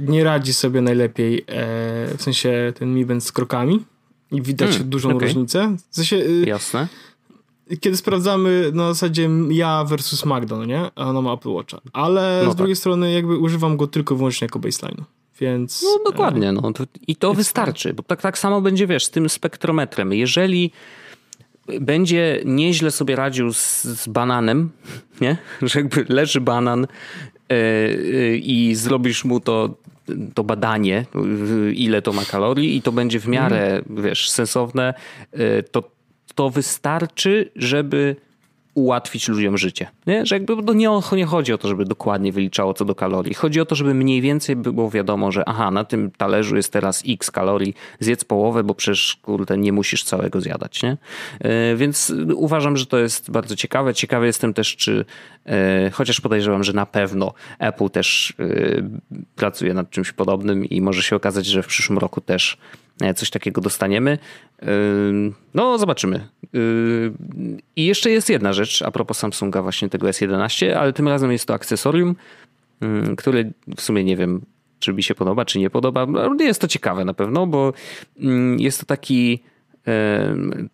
[0.00, 1.44] nie radzi sobie najlepiej, e,
[2.16, 3.84] w sensie ten Mi Band z krokami
[4.32, 5.28] i widać hmm, dużą okay.
[5.28, 5.76] różnicę.
[5.90, 6.88] W sensie, e, Jasne.
[7.80, 10.90] Kiedy sprawdzamy na zasadzie ja versus Magda, no nie?
[10.94, 11.80] A ona ma Apple Watcha.
[11.92, 12.80] Ale no z drugiej tak.
[12.80, 15.04] strony jakby używam go tylko wyłącznie jako baseline.
[15.40, 15.82] Więc...
[15.82, 16.72] No dokładnie, no.
[16.72, 20.12] To, I to wystarczy, bo tak, tak samo będzie, wiesz, z tym spektrometrem.
[20.12, 20.72] Jeżeli
[21.80, 24.70] będzie nieźle sobie radził z, z bananem,
[25.20, 25.36] nie?
[25.62, 27.37] Że jakby leży banan E, e,
[28.42, 29.74] i zrobisz mu to,
[30.34, 31.04] to badanie,
[31.74, 34.02] ile to ma kalorii i to będzie w miarę, mm.
[34.02, 34.94] wiesz, sensowne,
[35.32, 35.90] e, to,
[36.34, 38.16] to wystarczy, żeby
[38.78, 39.86] ułatwić ludziom życie.
[40.06, 40.26] Nie?
[40.26, 43.34] Że jakby to nie, nie chodzi o to, żeby dokładnie wyliczało co do kalorii.
[43.34, 47.02] Chodzi o to, żeby mniej więcej było wiadomo, że aha, na tym talerzu jest teraz
[47.08, 50.82] x kalorii, zjedz połowę, bo przecież kurde nie musisz całego zjadać.
[50.82, 50.96] Nie?
[51.40, 53.94] E, więc uważam, że to jest bardzo ciekawe.
[53.94, 55.04] Ciekawy jestem też, czy
[55.46, 58.44] e, chociaż podejrzewam, że na pewno Apple też e,
[59.36, 62.58] pracuje nad czymś podobnym i może się okazać, że w przyszłym roku też
[63.16, 64.18] coś takiego dostaniemy.
[65.54, 66.28] No, zobaczymy.
[67.76, 71.46] I jeszcze jest jedna rzecz a propos Samsunga, właśnie tego S11, ale tym razem jest
[71.46, 72.16] to akcesorium,
[73.16, 73.44] które
[73.76, 74.40] w sumie nie wiem,
[74.78, 76.06] czy mi się podoba, czy nie podoba.
[76.40, 77.72] Jest to ciekawe na pewno, bo
[78.58, 79.42] jest to taki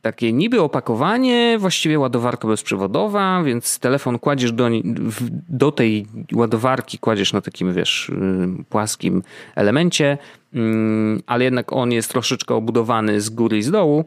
[0.02, 4.68] takie niby opakowanie, właściwie ładowarka bezprzewodowa, więc telefon kładziesz do,
[5.48, 8.12] do tej ładowarki, kładziesz na takim, wiesz,
[8.68, 9.22] płaskim
[9.54, 10.18] elemencie,
[11.26, 14.04] ale jednak on jest troszeczkę obudowany z góry i z dołu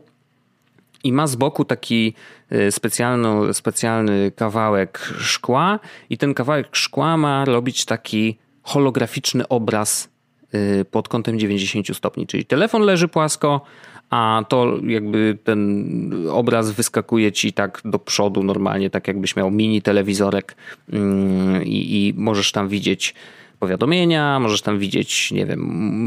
[1.04, 2.14] i ma z boku taki
[2.50, 5.80] e, specjalny, specjalny kawałek szkła
[6.10, 10.10] i ten kawałek szkła ma robić taki holograficzny obraz
[10.52, 13.62] e, pod kątem 90 stopni, czyli telefon leży płasko,
[14.10, 19.82] a to jakby ten obraz wyskakuje ci tak do przodu normalnie, tak jakbyś miał mini
[19.82, 20.56] telewizorek
[20.94, 23.16] mm, i, i możesz tam widzieć
[23.60, 25.60] powiadomienia, możesz tam widzieć, nie wiem,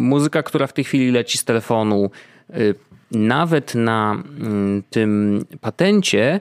[0.09, 2.11] muzyka, która w tej chwili leci z telefonu.
[2.57, 2.75] Y,
[3.11, 6.41] nawet na mm, tym patencie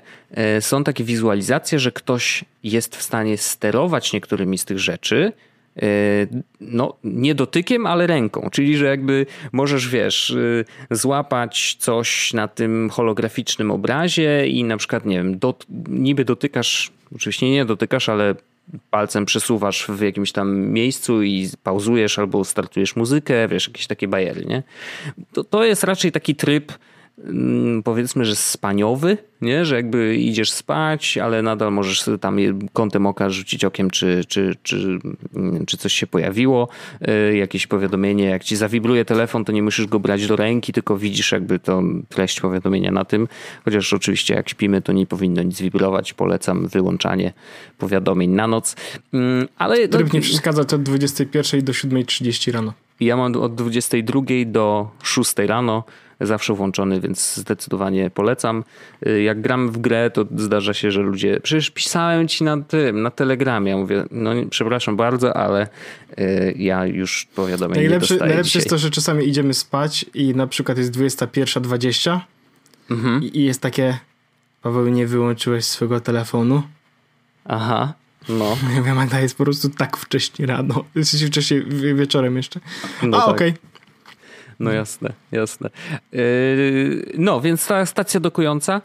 [0.58, 5.34] y, są takie wizualizacje, że ktoś jest w stanie sterować niektórymi z tych rzeczy
[6.62, 8.50] no, nie dotykiem, ale ręką.
[8.52, 15.06] Czyli, że jakby możesz, wiesz, y, złapać coś na tym holograficznym obrazie i na przykład,
[15.06, 18.36] nie wiem, dot, niby dotykasz, oczywiście nie dotykasz, ale
[18.90, 24.46] palcem przesuwasz w jakimś tam miejscu i pauzujesz albo startujesz muzykę, wiesz, jakieś takie bajery,
[24.46, 24.64] nie?
[25.34, 26.72] To, to jest raczej taki tryb,
[27.84, 29.66] powiedzmy, że spaniowy, nie?
[29.66, 32.38] że jakby idziesz spać, ale nadal możesz tam
[32.74, 35.00] kątem oka rzucić okiem, czy, czy, czy,
[35.36, 36.68] mm, czy coś się pojawiło,
[37.32, 40.98] y, jakieś powiadomienie, jak ci zawibruje telefon, to nie musisz go brać do ręki, tylko
[40.98, 43.28] widzisz jakby tą treść powiadomienia na tym,
[43.66, 47.34] chociaż oczywiście jak śpimy, to nie powinno nic wibrować, polecam wyłączanie
[47.78, 48.76] powiadomień na noc.
[49.14, 52.74] Mm, ale Tryb nie przeszkadza od 21 do 7.30 rano.
[53.00, 55.84] Ja mam od 22 do 6 rano
[56.22, 58.64] zawsze włączony, więc zdecydowanie polecam.
[59.08, 61.40] Y, jak gram w grę, to zdarza się, że ludzie.
[61.44, 63.72] Przecież pisałem ci na tym, na telegramie.
[63.72, 65.68] Ja mówię, no przepraszam bardzo, ale
[66.20, 68.60] y, ja już powiadomień najlepsze, nie Najlepsze dzisiaj.
[68.60, 72.20] jest to, że czasami idziemy spać i na przykład jest 21.20
[72.92, 73.24] mhm.
[73.24, 73.98] i jest takie.
[74.62, 76.64] Paweł, nie wyłączyłeś swojego telefonu.
[77.46, 77.94] Aha.
[78.30, 78.58] No.
[78.76, 80.84] Ja wiem, Magda jest po prostu tak wcześnie rano.
[80.96, 81.66] Jesteś wcześniej
[81.96, 82.60] wieczorem jeszcze.
[83.04, 83.30] No A, tak.
[83.30, 83.50] okej.
[83.50, 83.70] Okay.
[84.60, 85.70] No jasne, jasne.
[86.12, 88.82] Yy, no, więc ta stacja dokująca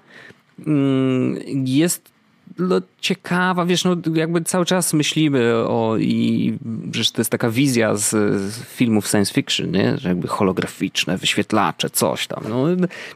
[0.67, 2.14] mm, jest
[2.59, 6.59] no, ciekawa, wiesz, no jakby cały czas myślimy o i
[6.93, 9.99] że to jest taka wizja z, z, filmów science fiction, nie?
[9.99, 12.45] że jakby holograficzne, wyświetlacze, coś tam.
[12.49, 12.67] No,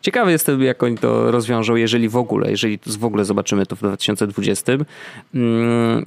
[0.01, 3.79] ciekawy jestem, jak oni to rozwiążą, jeżeli w ogóle, jeżeli w ogóle zobaczymy to w
[3.79, 4.73] 2020.
[5.35, 6.07] Mm,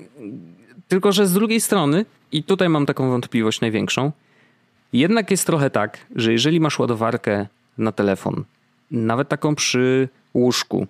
[0.88, 4.12] tylko, że z drugiej strony, i tutaj mam taką wątpliwość największą,
[4.94, 8.44] jednak jest trochę tak, że jeżeli masz ładowarkę na telefon,
[8.92, 10.88] nawet taką przy łóżku,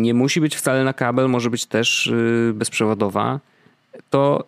[0.00, 3.40] nie musi być wcale na kabel, może być też y, bezprzewodowa,
[4.10, 4.44] to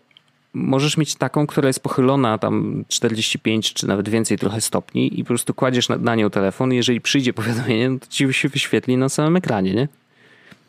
[0.55, 5.29] możesz mieć taką, która jest pochylona tam 45 czy nawet więcej trochę stopni i po
[5.29, 8.97] prostu kładziesz na, na nią telefon i jeżeli przyjdzie powiadomienie, no to ci się wyświetli
[8.97, 9.89] na samym ekranie, nie?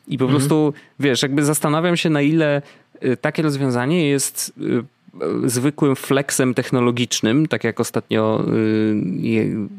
[0.07, 0.39] I po mhm.
[0.39, 2.61] prostu, wiesz, jakby zastanawiam się na ile
[3.05, 8.45] y, takie rozwiązanie jest y, zwykłym flexem technologicznym, tak jak ostatnio,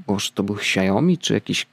[0.06, 1.66] boże, to był Xiaomi, czy jakiś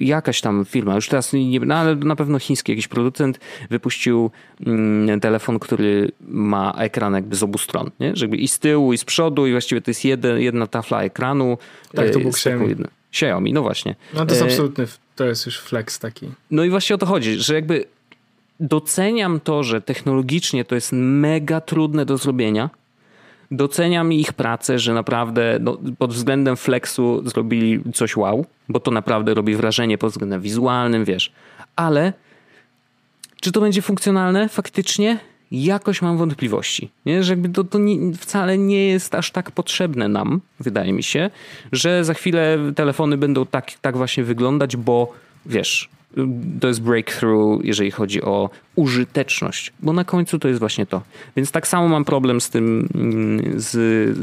[0.00, 3.40] jakaś tam firma, już teraz nie, no ale na pewno chiński jakiś producent
[3.70, 4.30] wypuścił
[4.66, 8.16] mm, telefon, który ma ekran jakby z obu stron, nie?
[8.16, 11.02] Że jakby i z tyłu, i z przodu i właściwie to jest jeden, jedna tafla
[11.02, 11.58] ekranu.
[11.94, 12.76] Tak, to był Xiaomi.
[13.12, 13.94] Xiaomi, no właśnie.
[14.14, 14.86] No to jest e, absolutny,
[15.16, 16.28] to jest już flex taki.
[16.50, 17.84] No i właśnie o to chodzi, że jakby
[18.60, 22.70] doceniam to, że technologicznie to jest mega trudne do zrobienia,
[23.50, 29.34] Doceniam ich pracę, że naprawdę no, pod względem flexu zrobili coś wow, bo to naprawdę
[29.34, 31.32] robi wrażenie pod względem wizualnym, wiesz.
[31.76, 32.12] Ale
[33.40, 35.18] czy to będzie funkcjonalne faktycznie?
[35.50, 37.24] Jakoś mam wątpliwości, nie?
[37.24, 41.30] że jakby to, to nie, wcale nie jest aż tak potrzebne nam, wydaje mi się,
[41.72, 45.12] że za chwilę telefony będą tak, tak właśnie wyglądać, bo
[45.46, 45.88] wiesz,
[46.60, 51.02] to jest breakthrough, jeżeli chodzi o użyteczność, bo na końcu to jest właśnie to.
[51.36, 53.68] Więc tak samo mam problem z tym, mm, z,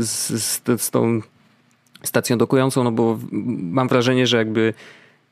[0.08, 1.22] z, z, z tą
[2.04, 3.20] stacją dokującą, no bo
[3.62, 4.74] mam wrażenie, że jakby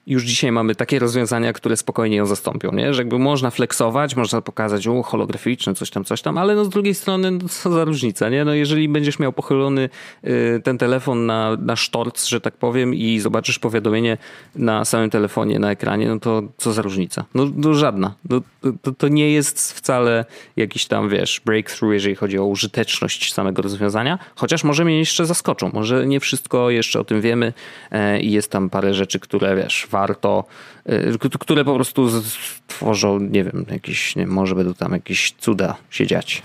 [0.07, 2.93] już dzisiaj mamy takie rozwiązania, które spokojnie ją zastąpią, nie?
[2.93, 6.69] Że jakby można flexować, można pokazać, o, holograficzne, coś tam, coś tam, ale no z
[6.69, 8.45] drugiej strony, no co za różnica, nie?
[8.45, 9.89] No jeżeli będziesz miał pochylony
[10.23, 14.17] y, ten telefon na, na sztorc, że tak powiem i zobaczysz powiadomienie
[14.55, 17.25] na samym telefonie, na ekranie, no to co za różnica?
[17.33, 18.15] No, no żadna.
[18.29, 18.41] No,
[18.81, 20.25] to, to nie jest wcale
[20.55, 25.71] jakiś tam, wiesz, breakthrough, jeżeli chodzi o użyteczność samego rozwiązania, chociaż może mnie jeszcze zaskoczą,
[25.73, 27.53] może nie wszystko jeszcze o tym wiemy
[27.91, 30.43] e, i jest tam parę rzeczy, które, wiesz, warto,
[30.89, 36.07] y, które po prostu stworzą, nie wiem, jakieś, nie, może będą tam jakieś cuda się
[36.07, 36.43] dziać.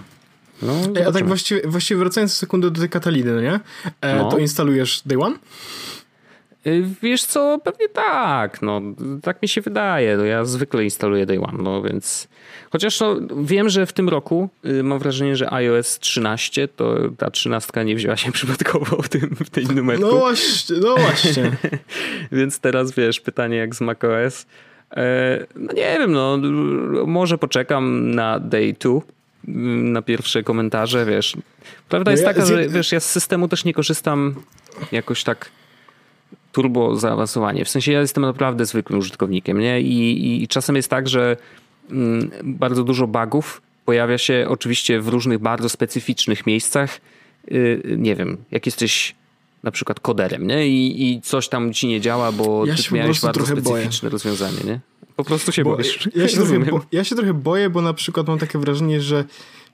[0.62, 0.72] No,
[1.09, 3.61] A tak właściwie, właściwie wracając sekundę do tej Kataliny, no nie?
[4.01, 4.30] E, no.
[4.30, 5.36] To instalujesz Day One?
[6.67, 8.81] Y, wiesz co, pewnie tak, no
[9.23, 12.29] tak mi się wydaje, no, ja zwykle instaluję Day One, no więc
[12.71, 17.31] chociaż no, wiem, że w tym roku y, mam wrażenie, że iOS 13 to ta
[17.31, 20.07] trzynastka nie wzięła się przypadkowo w, tym, w tej numerku.
[20.07, 21.57] No właśnie, no właśnie.
[22.33, 24.47] więc teraz wiesz, pytanie jak z macOS.
[24.97, 26.39] E, no nie wiem, no
[27.07, 29.01] może poczekam na Day 2
[29.49, 31.37] mm, na pierwsze komentarze, wiesz.
[31.89, 34.35] Prawda no jest ja, taka, że wiesz, ja z systemu też nie korzystam
[34.93, 35.51] jakoś tak
[36.53, 37.64] turbo zaawansowanie.
[37.64, 39.80] W sensie ja jestem naprawdę zwykłym użytkownikiem, nie?
[39.80, 41.36] I, i czasem jest tak, że
[41.90, 47.01] mm, bardzo dużo bugów pojawia się oczywiście w różnych bardzo specyficznych miejscach.
[47.51, 49.14] Yy, nie wiem, jak jesteś
[49.62, 50.68] na przykład koderem, nie?
[50.68, 54.12] I, i coś tam ci nie działa, bo ja ty miałeś bardzo specyficzne boję.
[54.12, 54.80] rozwiązanie, nie?
[55.16, 56.09] Po prostu się bo, boisz.
[56.14, 59.24] Ja się, trochę, bo, ja się trochę boję, bo na przykład mam takie wrażenie, że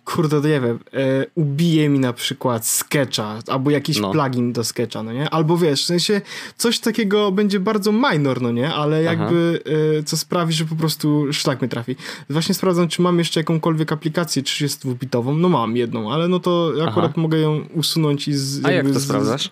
[0.07, 4.11] kurde, to nie wiem, e, ubije mi na przykład sketcha, albo jakiś no.
[4.11, 5.31] plugin do sketcha, no nie?
[5.31, 6.21] Albo wiesz, w sensie
[6.57, 8.75] coś takiego będzie bardzo minor, no nie?
[8.75, 9.63] Ale jakby
[9.99, 11.97] e, co sprawi, że po prostu szlak mnie trafi.
[12.31, 15.39] Właśnie sprawdzam, czy mam jeszcze jakąkolwiek aplikację 32-bitową.
[15.39, 17.21] No mam jedną, ale no to akurat Aha.
[17.21, 18.65] mogę ją usunąć i z...
[18.65, 19.51] A jak to z, sprawdzasz?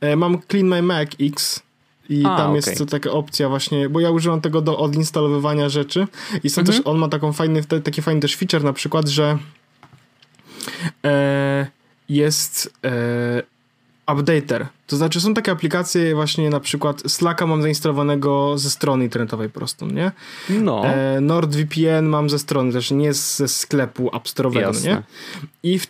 [0.00, 1.65] E, mam Clean My Mac X
[2.08, 2.70] i A, tam okay.
[2.70, 6.06] jest taka opcja właśnie, bo ja używam tego do odinstalowywania rzeczy
[6.44, 6.76] i są mhm.
[6.76, 9.38] też, on ma taką fajny, taki fajny też feature na przykład, że
[11.04, 11.66] e,
[12.08, 13.42] jest e,
[14.12, 14.66] updater.
[14.86, 19.58] To znaczy są takie aplikacje właśnie na przykład Slacka mam zainstalowanego ze strony internetowej po
[19.58, 20.12] prostu, nie?
[20.48, 20.86] No.
[20.86, 25.02] E, NordVPN mam ze strony, też nie ze sklepu App Store'owego, nie?
[25.62, 25.86] I w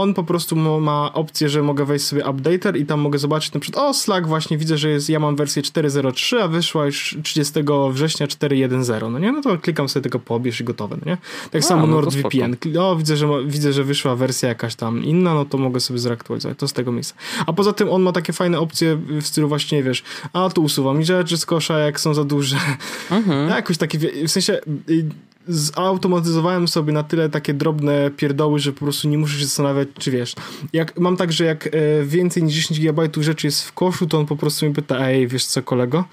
[0.00, 3.60] on po prostu ma opcję, że mogę wejść sobie updater i tam mogę zobaczyć na
[3.60, 7.54] przykład, o Slack właśnie widzę, że jest, ja mam wersję 4.03, a wyszła już 30
[7.90, 9.32] września 4.1.0, no nie?
[9.32, 11.18] No to klikam sobie tego pobierz i gotowe, no nie?
[11.50, 15.34] Tak a, samo no NordVPN, o widzę że, widzę, że wyszła wersja jakaś tam inna,
[15.34, 17.14] no to mogę sobie zreaktualizować, to z tego miejsca.
[17.46, 20.98] A poza tym on ma takie fajne opcje w stylu właśnie, wiesz, a tu usuwam
[20.98, 22.56] mi rzeczy z kosza, jak są za duże.
[23.10, 23.48] Mhm.
[23.56, 24.60] Jakoś takie, w sensie
[25.48, 30.10] zautomatyzowałem sobie na tyle takie drobne pierdoły, że po prostu nie muszę się zastanawiać, czy
[30.10, 30.34] wiesz.
[30.72, 31.70] Jak, mam tak, że jak e,
[32.04, 35.28] więcej niż 10 GB rzeczy jest w koszu, to on po prostu mi pyta, ej,
[35.28, 36.04] wiesz co, kolego,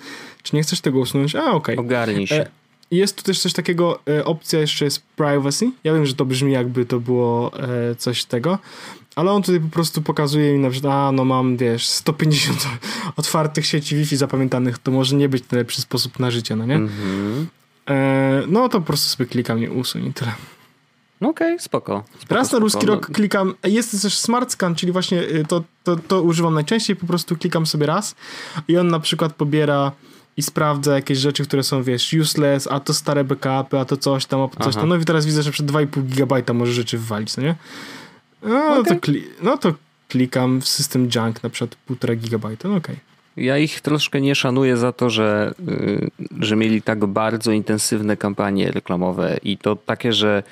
[0.44, 1.36] czy nie chcesz tego usunąć?
[1.36, 1.76] A, okej.
[1.76, 1.86] Okay.
[1.86, 2.36] Ogarnij się.
[2.36, 2.48] E,
[2.92, 5.72] jest tu też coś takiego, e, opcja jeszcze jest privacy.
[5.84, 7.52] Ja wiem, że to brzmi jakby to było
[7.98, 8.60] coś tego,
[9.16, 12.68] ale on tutaj po prostu pokazuje mi na przykład, a no mam, wiesz, 150
[13.18, 16.76] otwartych sieci Wi-Fi zapamiętanych, to może nie być najlepszy sposób na życie, no nie?
[16.76, 17.48] Mhm.
[17.90, 20.32] E, no to po prostu sobie klikam i usuń i tyle.
[21.22, 22.36] No okej, okay, spoko, spoko.
[22.36, 26.22] Raz na ruski rok klikam, jest też smart scan, czyli właśnie y, to, to, to
[26.22, 28.16] używam najczęściej, po prostu klikam sobie raz
[28.68, 29.92] i on na przykład pobiera
[30.38, 34.26] i sprawdza jakieś rzeczy, które są, wiesz, useless, a to stare backupy, a to coś
[34.26, 34.90] tam, a to coś tam.
[34.90, 37.56] No i teraz widzę, że przed 2,5 GB może rzeczy wywalić, no nie?
[38.42, 38.84] No, okay.
[38.84, 39.74] to, kli- no to
[40.10, 42.78] klikam w system junk na przykład 1,5 GB, no okej.
[42.78, 43.13] Okay.
[43.38, 46.10] Ja ich troszkę nie szanuję za to, że, y,
[46.40, 50.44] że mieli tak bardzo intensywne kampanie reklamowe i to takie, że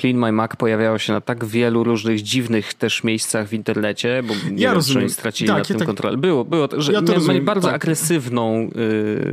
[0.00, 4.34] Clean My Mac pojawiało się na tak wielu różnych dziwnych też miejscach w internecie, bo
[4.34, 5.00] nie ja wiem, rozumiem.
[5.00, 5.86] czy oni stracili tak, nad tym tak...
[5.86, 6.16] kontrolę.
[6.16, 7.74] Było, było, że ja mieli, mieli bardzo tak.
[7.74, 8.70] agresywną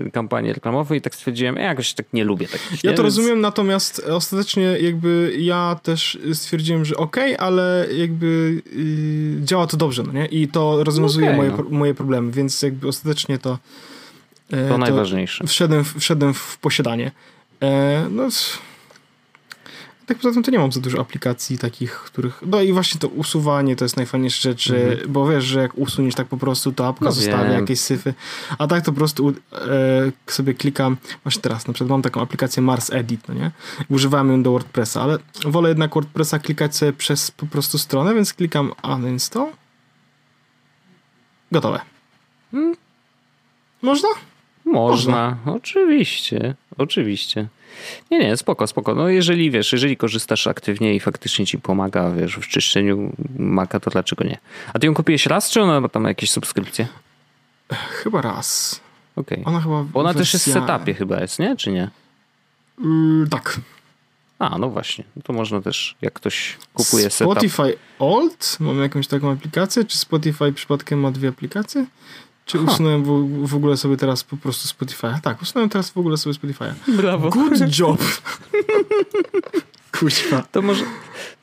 [0.07, 2.83] y, kampanię reklamową i tak stwierdziłem, ja jakoś tak nie lubię takich.
[2.83, 2.97] Ja nie?
[2.97, 3.15] to Więc...
[3.15, 9.77] rozumiem, natomiast ostatecznie jakby ja też stwierdziłem, że okej, okay, ale jakby y, działa to
[9.77, 10.25] dobrze, no nie?
[10.25, 11.77] I to rozwiązuje okay, moje, no.
[11.77, 13.57] moje problemy, więc jakby ostatecznie to
[14.49, 15.47] to, to najważniejsze.
[15.47, 17.11] Wszedłem, wszedłem w posiadanie.
[17.61, 18.29] E, no
[20.07, 22.41] tak poza tym to nie mam za dużo aplikacji takich, których...
[22.45, 25.11] No i właśnie to usuwanie to jest najfajniejsza rzecz, mhm.
[25.11, 27.59] bo wiesz, że jak usuniesz tak po prostu, to apka no zostawia wiem.
[27.61, 28.13] jakieś syfy,
[28.57, 32.63] a tak to po prostu e, sobie klikam, właśnie teraz na przykład mam taką aplikację
[32.63, 33.51] Mars Edit, no nie?
[33.89, 38.33] Używałem ją do WordPressa, ale wolę jednak WordPressa klikać sobie przez po prostu stronę, więc
[38.33, 39.51] klikam uninstall.
[41.51, 41.79] Gotowe.
[42.51, 42.75] Hmm.
[43.81, 44.09] Można?
[44.65, 45.53] Można, Można.
[45.53, 47.47] oczywiście, oczywiście.
[48.11, 48.95] Nie, nie, spoko, spoko.
[48.95, 53.89] No jeżeli wiesz, jeżeli korzystasz aktywnie i faktycznie ci pomaga, wiesz, w czyszczeniu maka, to
[53.91, 54.37] dlaczego nie?
[54.73, 56.87] A ty ją kupiłeś raz, czy ona ma tam jakieś subskrypcje?
[57.71, 58.79] Chyba raz.
[59.15, 59.43] okej.
[59.45, 59.85] Ona chyba.
[59.93, 61.55] Ona też jest w wersja- setupie chyba jest, nie?
[61.55, 61.89] Czy nie?
[62.83, 63.59] Yy, tak.
[64.39, 65.03] A, no właśnie.
[65.15, 67.33] No to można też, jak ktoś kupuje setup.
[67.33, 68.57] Spotify Old?
[68.59, 69.85] Mamy jakąś taką aplikację?
[69.85, 71.85] Czy Spotify przypadkiem ma dwie aplikacje?
[72.47, 75.19] Czy usunąłem w, w ogóle sobie teraz po prostu Spotify'a?
[75.21, 76.73] Tak, usunąłem teraz w ogóle sobie Spotify'a.
[76.87, 77.29] Brawo.
[77.29, 77.97] Good job!
[79.99, 80.43] Kuźwa.
[80.51, 80.83] To może,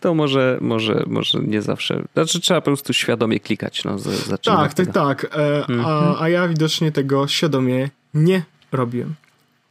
[0.01, 2.03] to może, może, może nie zawsze.
[2.15, 3.85] Znaczy trzeba po prostu świadomie klikać.
[3.85, 5.37] No, z- Tak, tak, tak.
[5.37, 8.43] E, a, a ja widocznie tego świadomie nie
[8.73, 9.15] robiłem.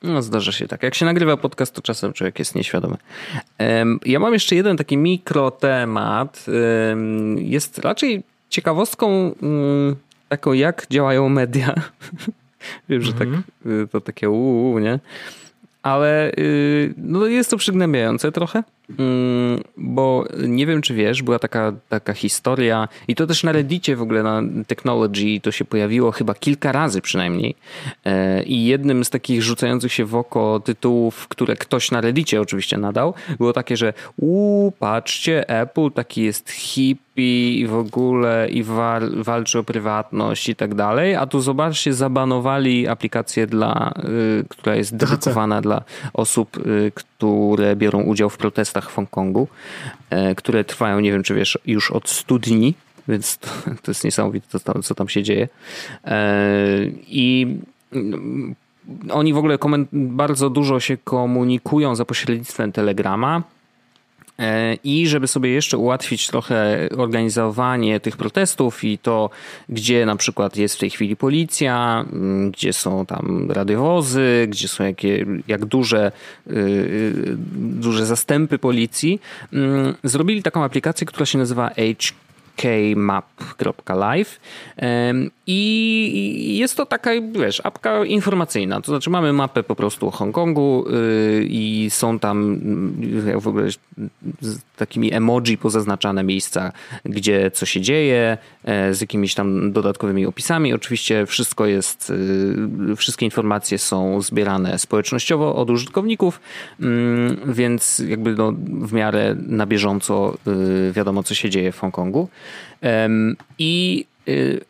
[0.04, 0.84] No, zdarza się tak.
[0.84, 2.98] Jak się nagrywa podcast, to czasem człowiek jest nieświadomy.
[4.06, 6.46] Ja mam jeszcze jeden taki mikrotemat.
[6.92, 9.96] Em, Jest raczej ciekawostką mm,
[10.38, 11.74] taką, jak działają media.
[12.90, 13.28] Wiem, że tak,
[13.66, 15.00] y, to takie uuu, nie?
[15.84, 18.64] Ale y, no jest to przygnębiające trochę,
[19.00, 23.96] mm, bo nie wiem, czy wiesz, była taka, taka historia i to też na Reddicie
[23.96, 27.56] w ogóle na Technology to się pojawiło chyba kilka razy przynajmniej
[28.06, 32.78] E, i jednym z takich rzucających się w oko tytułów, które ktoś na Reddicie oczywiście
[32.78, 36.52] nadał, było takie, że uuu, patrzcie, Apple taki jest
[37.16, 42.88] i w ogóle i wal, walczy o prywatność i tak dalej, a tu zobaczcie, zabanowali
[42.88, 43.94] aplikację dla,
[44.42, 45.84] y, która jest dedykowana dla
[46.14, 49.48] osób, y, które biorą udział w protestach w Hongkongu,
[50.10, 52.74] e, które trwają, nie wiem czy wiesz, już od 100 dni,
[53.08, 53.50] więc to,
[53.84, 55.48] to jest niesamowite, co tam, co tam się dzieje.
[56.06, 56.28] E,
[57.08, 57.58] I
[57.94, 58.56] mm,
[59.12, 59.58] oni w ogóle
[59.94, 63.44] bardzo dużo się komunikują za pośrednictwem Telegrama.
[64.40, 69.30] E, I żeby sobie jeszcze ułatwić trochę organizowanie tych protestów i to,
[69.70, 74.84] gdzie na przykład jest w tej chwili policja, mm, gdzie są tam radiowozy, gdzie są
[74.84, 76.12] jakie, jak duże,
[76.48, 77.24] y, y,
[77.58, 79.22] duże zastępy policji,
[79.54, 82.33] mm, zrobili taką aplikację, która się nazywa hkmap.live
[84.78, 90.86] Em, i jest to taka, wiesz, apka informacyjna, to znaczy mamy mapę po prostu Hongkongu
[90.88, 92.60] y, i są tam
[93.28, 93.70] y, w ogóle
[94.42, 96.72] z takimi emoji pozaznaczane miejsca,
[97.06, 100.74] gdzie co się dzieje, e, z jakimiś tam dodatkowymi opisami.
[100.74, 102.10] Oczywiście wszystko jest,
[102.92, 106.40] y, wszystkie informacje są zbierane społecznościowo od użytkowników,
[106.80, 112.30] mm, więc jakby no w miarę na bieżąco y, wiadomo, co się dzieje w Hongkongu.
[113.60, 114.62] I y,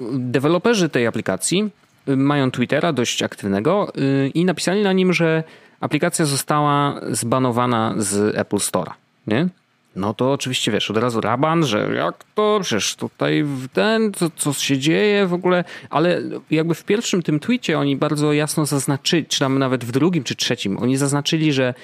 [0.00, 1.70] deweloperzy tej aplikacji
[2.08, 5.44] y, mają Twittera dość aktywnego y, i napisali na nim, że
[5.80, 8.92] aplikacja została zbanowana z Apple Store'a.
[9.26, 9.48] Nie?
[9.96, 14.52] No to oczywiście wiesz, od razu raban, że jak to, przecież tutaj w ten, co,
[14.52, 19.38] się dzieje w ogóle, ale jakby w pierwszym tym tweetie oni bardzo jasno zaznaczyli, czy
[19.38, 21.74] tam nawet w drugim czy trzecim, oni zaznaczyli, że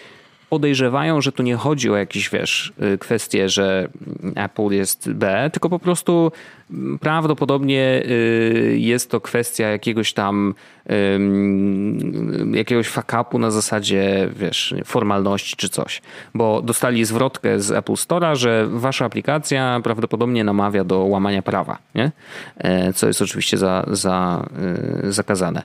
[0.51, 3.89] podejrzewają, że tu nie chodzi o jakieś, wiesz, y, kwestie, że
[4.35, 6.33] Apple jest B, tylko po prostu
[7.01, 10.55] prawdopodobnie y, jest to kwestia jakiegoś tam
[12.53, 16.03] jakiegoś fuck-upu na zasadzie, wiesz, formalności czy coś.
[16.35, 22.13] Bo dostali zwrotkę z Apple Store'a, że wasza aplikacja prawdopodobnie namawia do łamania prawa, nie?
[22.59, 24.47] E, Co jest oczywiście za, za,
[25.05, 25.63] y, zakazane.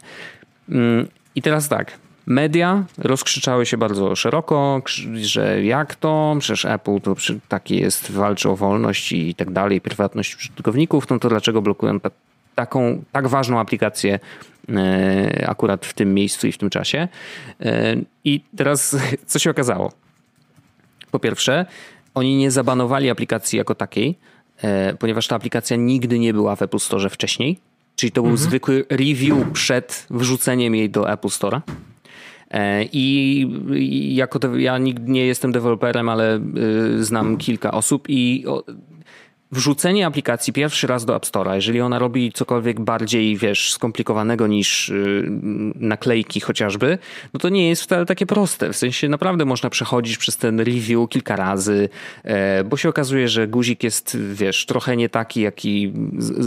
[0.70, 1.98] Mm, I teraz tak.
[2.26, 4.82] Media rozkrzyczały się bardzo szeroko,
[5.16, 7.16] że jak to, przecież Apple to
[7.48, 12.12] taki jest, walczy o wolność i tak dalej, prywatność użytkowników, no to dlaczego blokują ta,
[12.56, 14.20] taką, tak ważną aplikację
[14.70, 17.08] e, akurat w tym miejscu i w tym czasie.
[17.62, 18.98] E, I teraz
[19.28, 19.92] co się okazało?
[21.12, 21.66] Po pierwsze,
[22.14, 24.18] oni nie zabanowali aplikacji jako takiej,
[24.62, 27.60] e, ponieważ ta aplikacja nigdy nie była w Apple Store wcześniej.
[27.96, 31.62] Czyli to był zwykły review przed wrzuceniem jej do Apple Store'a.
[32.52, 38.46] E, I jako ja nigdy nie jestem deweloperem, ale y, znam kilka osób i
[39.52, 44.90] wrzucenie aplikacji pierwszy raz do App Store'a, jeżeli ona robi cokolwiek bardziej, wiesz, skomplikowanego niż
[44.90, 45.24] y,
[45.76, 46.98] naklejki chociażby,
[47.34, 48.74] no to nie jest wcale takie proste.
[48.74, 51.90] W sensie naprawdę można przechodzić przez ten review kilka razy,
[52.24, 55.94] e, bo się okazuje, że guzik jest, wiesz, trochę nie taki, jaki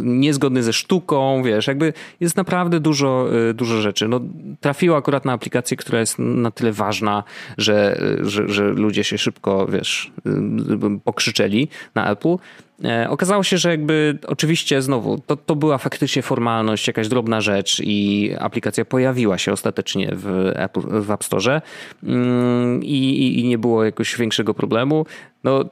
[0.02, 4.08] niezgodny ze sztuką, wiesz, jakby jest naprawdę dużo, y, dużo rzeczy.
[4.08, 4.20] No,
[4.60, 7.24] trafiło akurat na aplikację, która jest na tyle ważna,
[7.58, 12.36] że, że, że ludzie się szybko, wiesz, y, pokrzyczeli na Apple.
[12.84, 17.80] E, Okazało się, że jakby oczywiście znowu to, to była faktycznie formalność, jakaś drobna rzecz
[17.84, 20.52] i aplikacja pojawiła się ostatecznie w,
[20.84, 21.62] w App Store
[22.02, 25.06] mm, i, i- nie było jakoś większego problemu.
[25.44, 25.66] No e,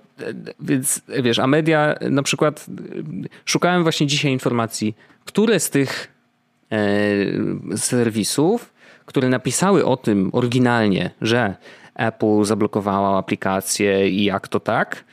[0.61, 2.67] więc wiesz, a media na przykład
[3.45, 6.09] szukałem właśnie dzisiaj informacji, które z tych
[6.73, 6.79] e,
[7.77, 8.73] serwisów,
[9.07, 11.55] które napisały o tym oryginalnie, że
[11.95, 15.05] Apple zablokowało aplikację i jak to tak,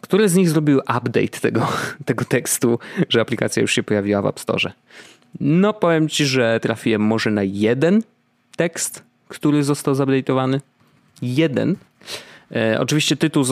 [0.00, 1.68] które z nich zrobiły update tego,
[2.04, 2.78] tego tekstu,
[3.08, 4.72] że aplikacja już się pojawiła w App Store.
[5.40, 8.02] No powiem ci, że trafiłem może na jeden
[8.56, 10.60] tekst, który został zupdate'owany.
[11.22, 11.76] Jeden.
[12.54, 13.44] E, oczywiście tytuł,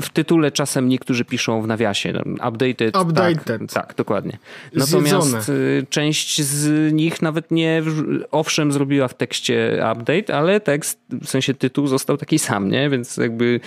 [0.00, 2.96] w tytule czasem niektórzy piszą w nawiasie no, updated.
[2.96, 3.46] Updated.
[3.46, 4.38] Tak, tak dokładnie.
[4.72, 5.86] Natomiast Zjedzone.
[5.90, 7.82] część z nich nawet nie,
[8.30, 12.90] owszem, zrobiła w tekście update, ale tekst, w sensie tytuł został taki sam, nie?
[12.90, 13.60] Więc jakby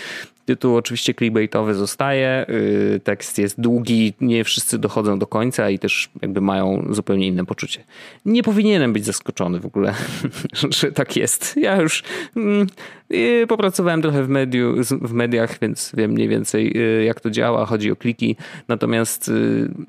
[0.48, 6.10] Tytuł oczywiście clickbaitowy zostaje, y, tekst jest długi, nie wszyscy dochodzą do końca i też
[6.22, 7.84] jakby mają zupełnie inne poczucie.
[8.26, 9.94] Nie powinienem być zaskoczony w ogóle,
[10.80, 11.58] że tak jest.
[11.58, 12.04] Ja już
[12.36, 12.68] mm,
[13.14, 17.66] y, popracowałem trochę w, mediu, w mediach, więc wiem mniej więcej y, jak to działa,
[17.66, 18.36] chodzi o kliki.
[18.68, 19.32] Natomiast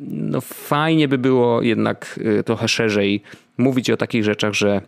[0.01, 3.23] no, fajnie by było jednak trochę szerzej
[3.59, 4.81] mówić o takich rzeczach, że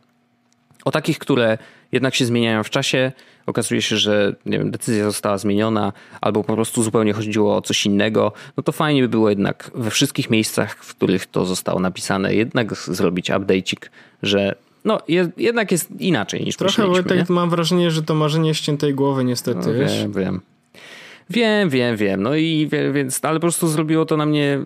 [0.84, 1.58] o takich, które
[1.92, 3.12] jednak się zmieniają w czasie.
[3.50, 7.86] Okazuje się, że nie wiem, decyzja została zmieniona, albo po prostu zupełnie chodziło o coś
[7.86, 8.32] innego.
[8.56, 12.74] No to fajnie by było jednak we wszystkich miejscach, w których to zostało napisane, jednak
[12.74, 13.88] zrobić update'ik,
[14.22, 18.94] że no, jest, jednak jest inaczej niż Trochę Wojtek, mam wrażenie, że to marzenie ściętej
[18.94, 19.98] głowy niestety, no, wiesz?
[19.98, 20.40] Wiem, wiem.
[21.30, 22.22] Wiem, wiem, wiem.
[22.22, 24.58] No i więc, ale po prostu zrobiło to na mnie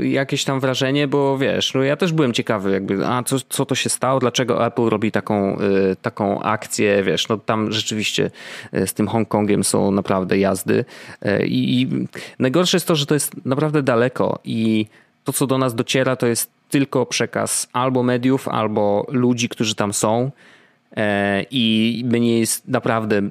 [0.00, 3.66] y, jakieś tam wrażenie, bo wiesz, no ja też byłem ciekawy, jakby, a co, co
[3.66, 8.30] to się stało, dlaczego Apple robi taką, y, taką akcję, wiesz, no tam rzeczywiście
[8.74, 10.84] y, z tym Hongkongiem są naprawdę jazdy
[11.44, 12.06] I, i
[12.38, 14.86] najgorsze jest to, że to jest naprawdę daleko i
[15.24, 19.92] to, co do nas dociera, to jest tylko przekaz albo mediów, albo ludzi, którzy tam
[19.92, 20.30] są.
[21.50, 23.22] I mnie jest naprawdę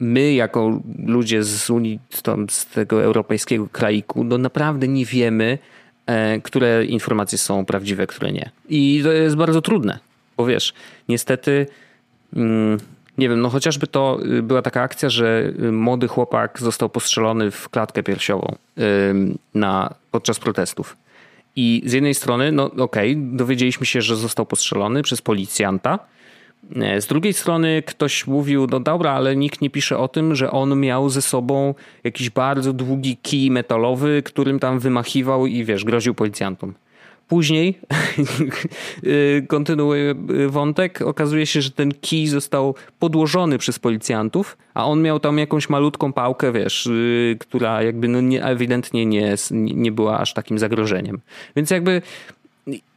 [0.00, 1.98] my, jako ludzie z Unii,
[2.48, 5.58] z tego europejskiego kraiku, no naprawdę nie wiemy,
[6.06, 8.50] e, które informacje są prawdziwe, które nie.
[8.68, 9.98] I to jest bardzo trudne,
[10.36, 10.74] bo wiesz,
[11.08, 11.66] niestety.
[12.36, 12.78] Mm,
[13.18, 17.50] nie wiem, no chociażby to y, była taka akcja, że y, młody chłopak został postrzelony
[17.50, 18.54] w klatkę piersiową
[19.54, 20.96] na, podczas protestów.
[21.56, 25.98] I z jednej strony, no okej, okay, dowiedzieliśmy się, że został postrzelony przez policjanta,
[27.00, 30.80] z drugiej strony ktoś mówił, no dobra, ale nikt nie pisze o tym, że on
[30.80, 36.74] miał ze sobą jakiś bardzo długi kij metalowy, którym tam wymachiwał i wiesz, groził policjantom.
[37.28, 37.78] Później,
[39.38, 40.14] e, kontynuuję
[40.48, 45.68] wątek, okazuje się, że ten kij został podłożony przez policjantów, a on miał tam jakąś
[45.68, 46.90] malutką pałkę, wiesz, e,
[47.38, 51.20] która jakby no nie, ewidentnie nie, nie była aż takim zagrożeniem.
[51.56, 52.02] Więc jakby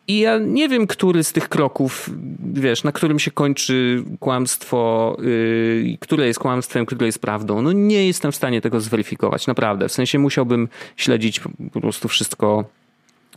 [0.08, 2.10] i ja nie wiem, który z tych kroków,
[2.54, 7.62] wiesz, na którym się kończy kłamstwo, yy, które jest kłamstwem, które jest prawdą.
[7.62, 9.90] No nie jestem w stanie tego zweryfikować, naprawdę.
[9.90, 11.42] W sensie musiałbym śledzić
[11.74, 12.64] po prostu wszystko,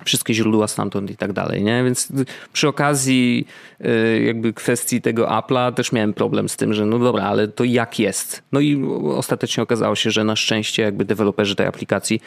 [0.05, 1.85] wszystkie źródła stamtąd i tak dalej, nie?
[1.85, 2.09] Więc
[2.53, 3.47] przy okazji
[3.81, 7.65] yy, jakby kwestii tego Apple'a też miałem problem z tym, że no dobra, ale to
[7.65, 8.43] jak jest?
[8.53, 8.85] No i
[9.17, 12.21] ostatecznie okazało się, że na szczęście jakby deweloperzy tej aplikacji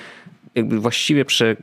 [0.56, 1.56] jakby właściwie prze,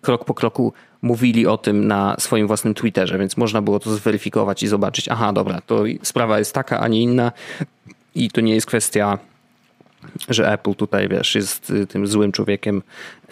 [0.00, 0.72] krok po kroku
[1.02, 5.32] mówili o tym na swoim własnym Twitterze, więc można było to zweryfikować i zobaczyć, aha,
[5.32, 7.32] dobra, to sprawa jest taka, a nie inna
[8.14, 9.18] i to nie jest kwestia
[10.28, 12.82] że Apple tutaj, wiesz, jest y, tym złym człowiekiem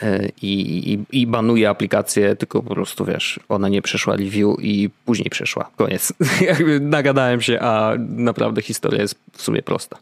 [0.02, 4.90] y, i, i, i, banuje aplikację, tylko po prostu, wiesz, ona nie przeszła review i
[5.04, 5.70] później przeszła.
[5.76, 6.12] Koniec.
[6.40, 9.98] Jakby nagadałem się, a naprawdę historia jest w sumie prosta.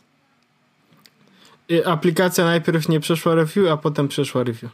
[1.85, 4.71] Aplikacja najpierw nie przeszła review, a potem przeszła review.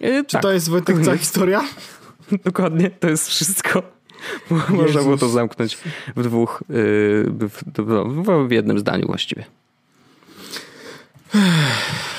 [0.00, 0.42] Czy tak.
[0.42, 1.64] to jest Wojtek cała historia?
[2.44, 3.82] Dokładnie, to jest wszystko.
[4.68, 5.78] Można było to zamknąć
[6.16, 6.64] w dwóch, y,
[7.26, 7.48] w,
[7.78, 9.44] w, w jednym zdaniu właściwie.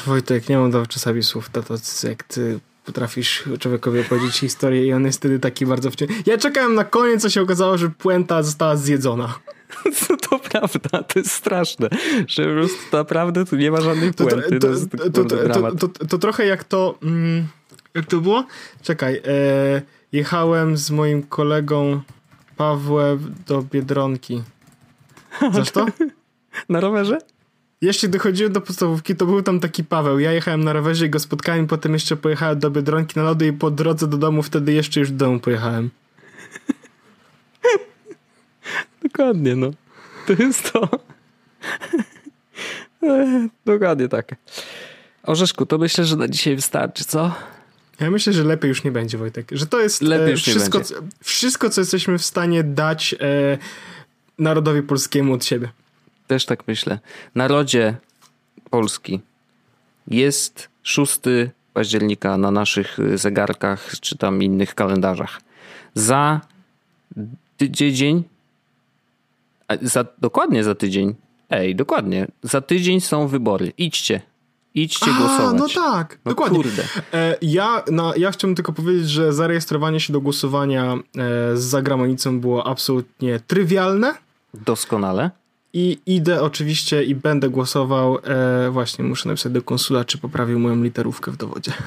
[0.05, 1.75] Wojtek, nie mam do czasami słów to, to
[2.07, 6.09] jak ty potrafisz człowiekowi opowiedzieć historię i on jest wtedy taki bardzo wciąż.
[6.25, 9.33] Ja czekałem na koniec, co się okazało, że puenta została zjedzona.
[10.09, 11.89] No to prawda, to jest straszne,
[12.27, 14.59] że po prostu naprawdę tu nie ma żadnej puenty.
[14.59, 14.67] To,
[15.13, 15.25] to,
[15.87, 16.97] to, to, trochę jak to...
[17.03, 17.47] Mm,
[17.93, 18.45] jak to było?
[18.81, 19.21] Czekaj.
[19.25, 22.01] E, jechałem z moim kolegą
[22.57, 24.41] Pawłem do Biedronki.
[25.51, 25.85] Znasz to?
[26.69, 27.17] Na rowerze?
[27.81, 30.19] Jeszcze dochodziłem do podstawówki, to był tam taki Paweł.
[30.19, 33.53] Ja jechałem na rowerze i go spotkałem, potem jeszcze pojechałem do Biedronki na lody i
[33.53, 35.89] po drodze do domu wtedy jeszcze już do domu pojechałem.
[39.11, 39.71] Dokładnie, no.
[40.27, 40.89] To jest to.
[43.65, 44.35] Dokładnie tak.
[45.23, 47.35] Orzeszku, to myślę, że na dzisiaj wystarczy, co?
[47.99, 49.47] Ja myślę, że lepiej już nie będzie, Wojtek.
[49.51, 51.07] Że to jest lepiej już wszystko, nie będzie.
[51.23, 53.57] wszystko, co jesteśmy w stanie dać e,
[54.37, 55.69] narodowi polskiemu od siebie.
[56.27, 56.99] Też tak myślę.
[57.35, 57.95] Narodzie
[58.69, 59.21] Polski
[60.07, 61.19] jest 6
[61.73, 65.41] października na naszych zegarkach czy tam innych kalendarzach.
[65.93, 66.41] Za
[67.57, 68.23] tydzień,
[69.81, 71.15] za, dokładnie za tydzień,
[71.49, 73.73] ej, dokładnie, za tydzień są wybory.
[73.77, 74.21] Idźcie,
[74.75, 75.59] Idźcie A, głosować.
[75.75, 76.57] no tak, no dokładnie.
[76.57, 76.83] Kurde.
[77.13, 80.97] E, ja, no, ja chciałbym tylko powiedzieć, że zarejestrowanie się do głosowania e,
[81.57, 84.13] z zagranicą było absolutnie trywialne.
[84.53, 85.31] Doskonale.
[85.73, 88.17] I idę oczywiście i będę głosował.
[88.17, 91.71] E, właśnie muszę napisać do konsula, czy poprawił moją literówkę w dowodzie.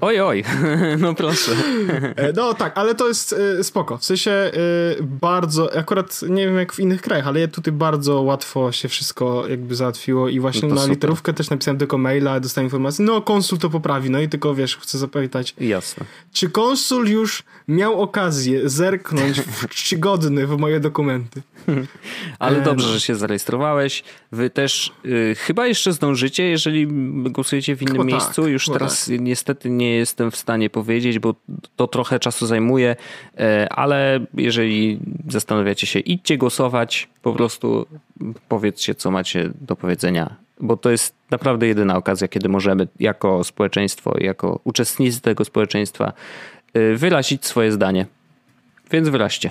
[0.00, 0.44] Oj, oj,
[0.98, 1.52] no proszę.
[2.16, 3.98] E, no tak, ale to jest e, spoko.
[3.98, 4.50] W sensie e,
[5.00, 9.74] bardzo, akurat nie wiem jak w innych krajach, ale tutaj bardzo łatwo się wszystko jakby
[9.74, 10.96] załatwiło i właśnie no na super.
[10.96, 14.76] literówkę też napisałem tylko maila, dostałem informację, no konsul to poprawi, no i tylko wiesz,
[14.76, 15.54] chcę zapytać.
[15.60, 16.06] Jasne.
[16.32, 21.42] Czy konsul już miał okazję zerknąć w czcigodny w moje dokumenty?
[22.38, 22.92] Ale dobrze, no.
[22.92, 24.04] że się zarejestrowałeś.
[24.32, 26.86] Wy też y, chyba jeszcze zdążycie, jeżeli
[27.30, 28.42] głosujecie w innym chyba miejscu.
[28.42, 29.20] Tak, Już teraz tak.
[29.20, 31.34] niestety nie jestem w stanie powiedzieć, bo
[31.76, 32.96] to trochę czasu zajmuje,
[33.38, 37.86] e, ale jeżeli zastanawiacie się, idźcie głosować, po prostu
[38.48, 44.14] powiedzcie, co macie do powiedzenia, bo to jest naprawdę jedyna okazja, kiedy możemy jako społeczeństwo,
[44.18, 46.12] jako uczestnicy tego społeczeństwa
[46.76, 48.06] y, wyrazić swoje zdanie.
[48.90, 49.50] Więc wyraźcie.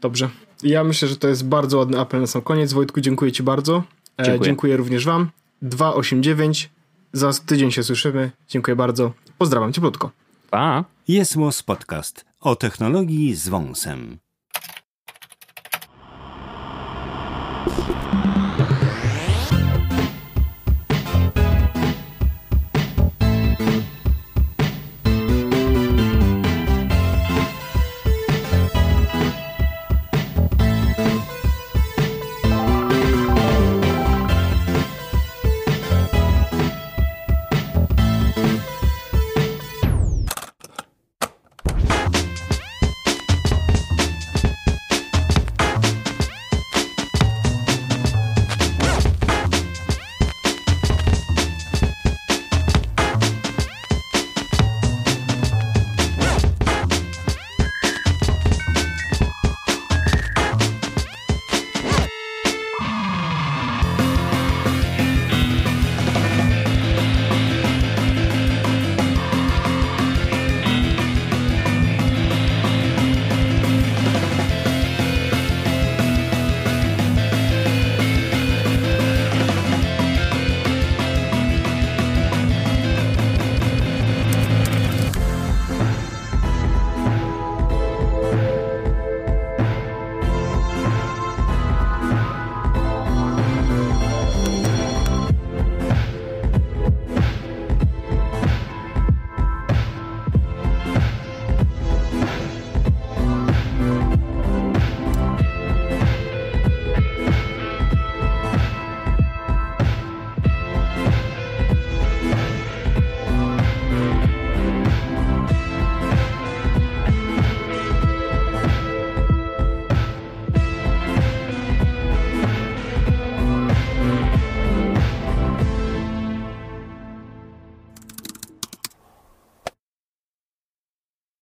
[0.00, 0.28] Dobrze.
[0.62, 2.72] Ja myślę, że to jest bardzo ładny apel na sam koniec.
[2.72, 3.82] Wojtku, dziękuję Ci bardzo.
[4.18, 5.30] E, dziękuję, dziękuję również Wam.
[5.62, 6.70] 289.
[7.16, 8.30] Za tydzień się słyszymy.
[8.48, 9.12] Dziękuję bardzo.
[9.38, 10.10] Pozdrawiam cieplutko.
[10.50, 10.84] Pa.
[11.08, 14.18] Jest podcast o technologii z wąsem.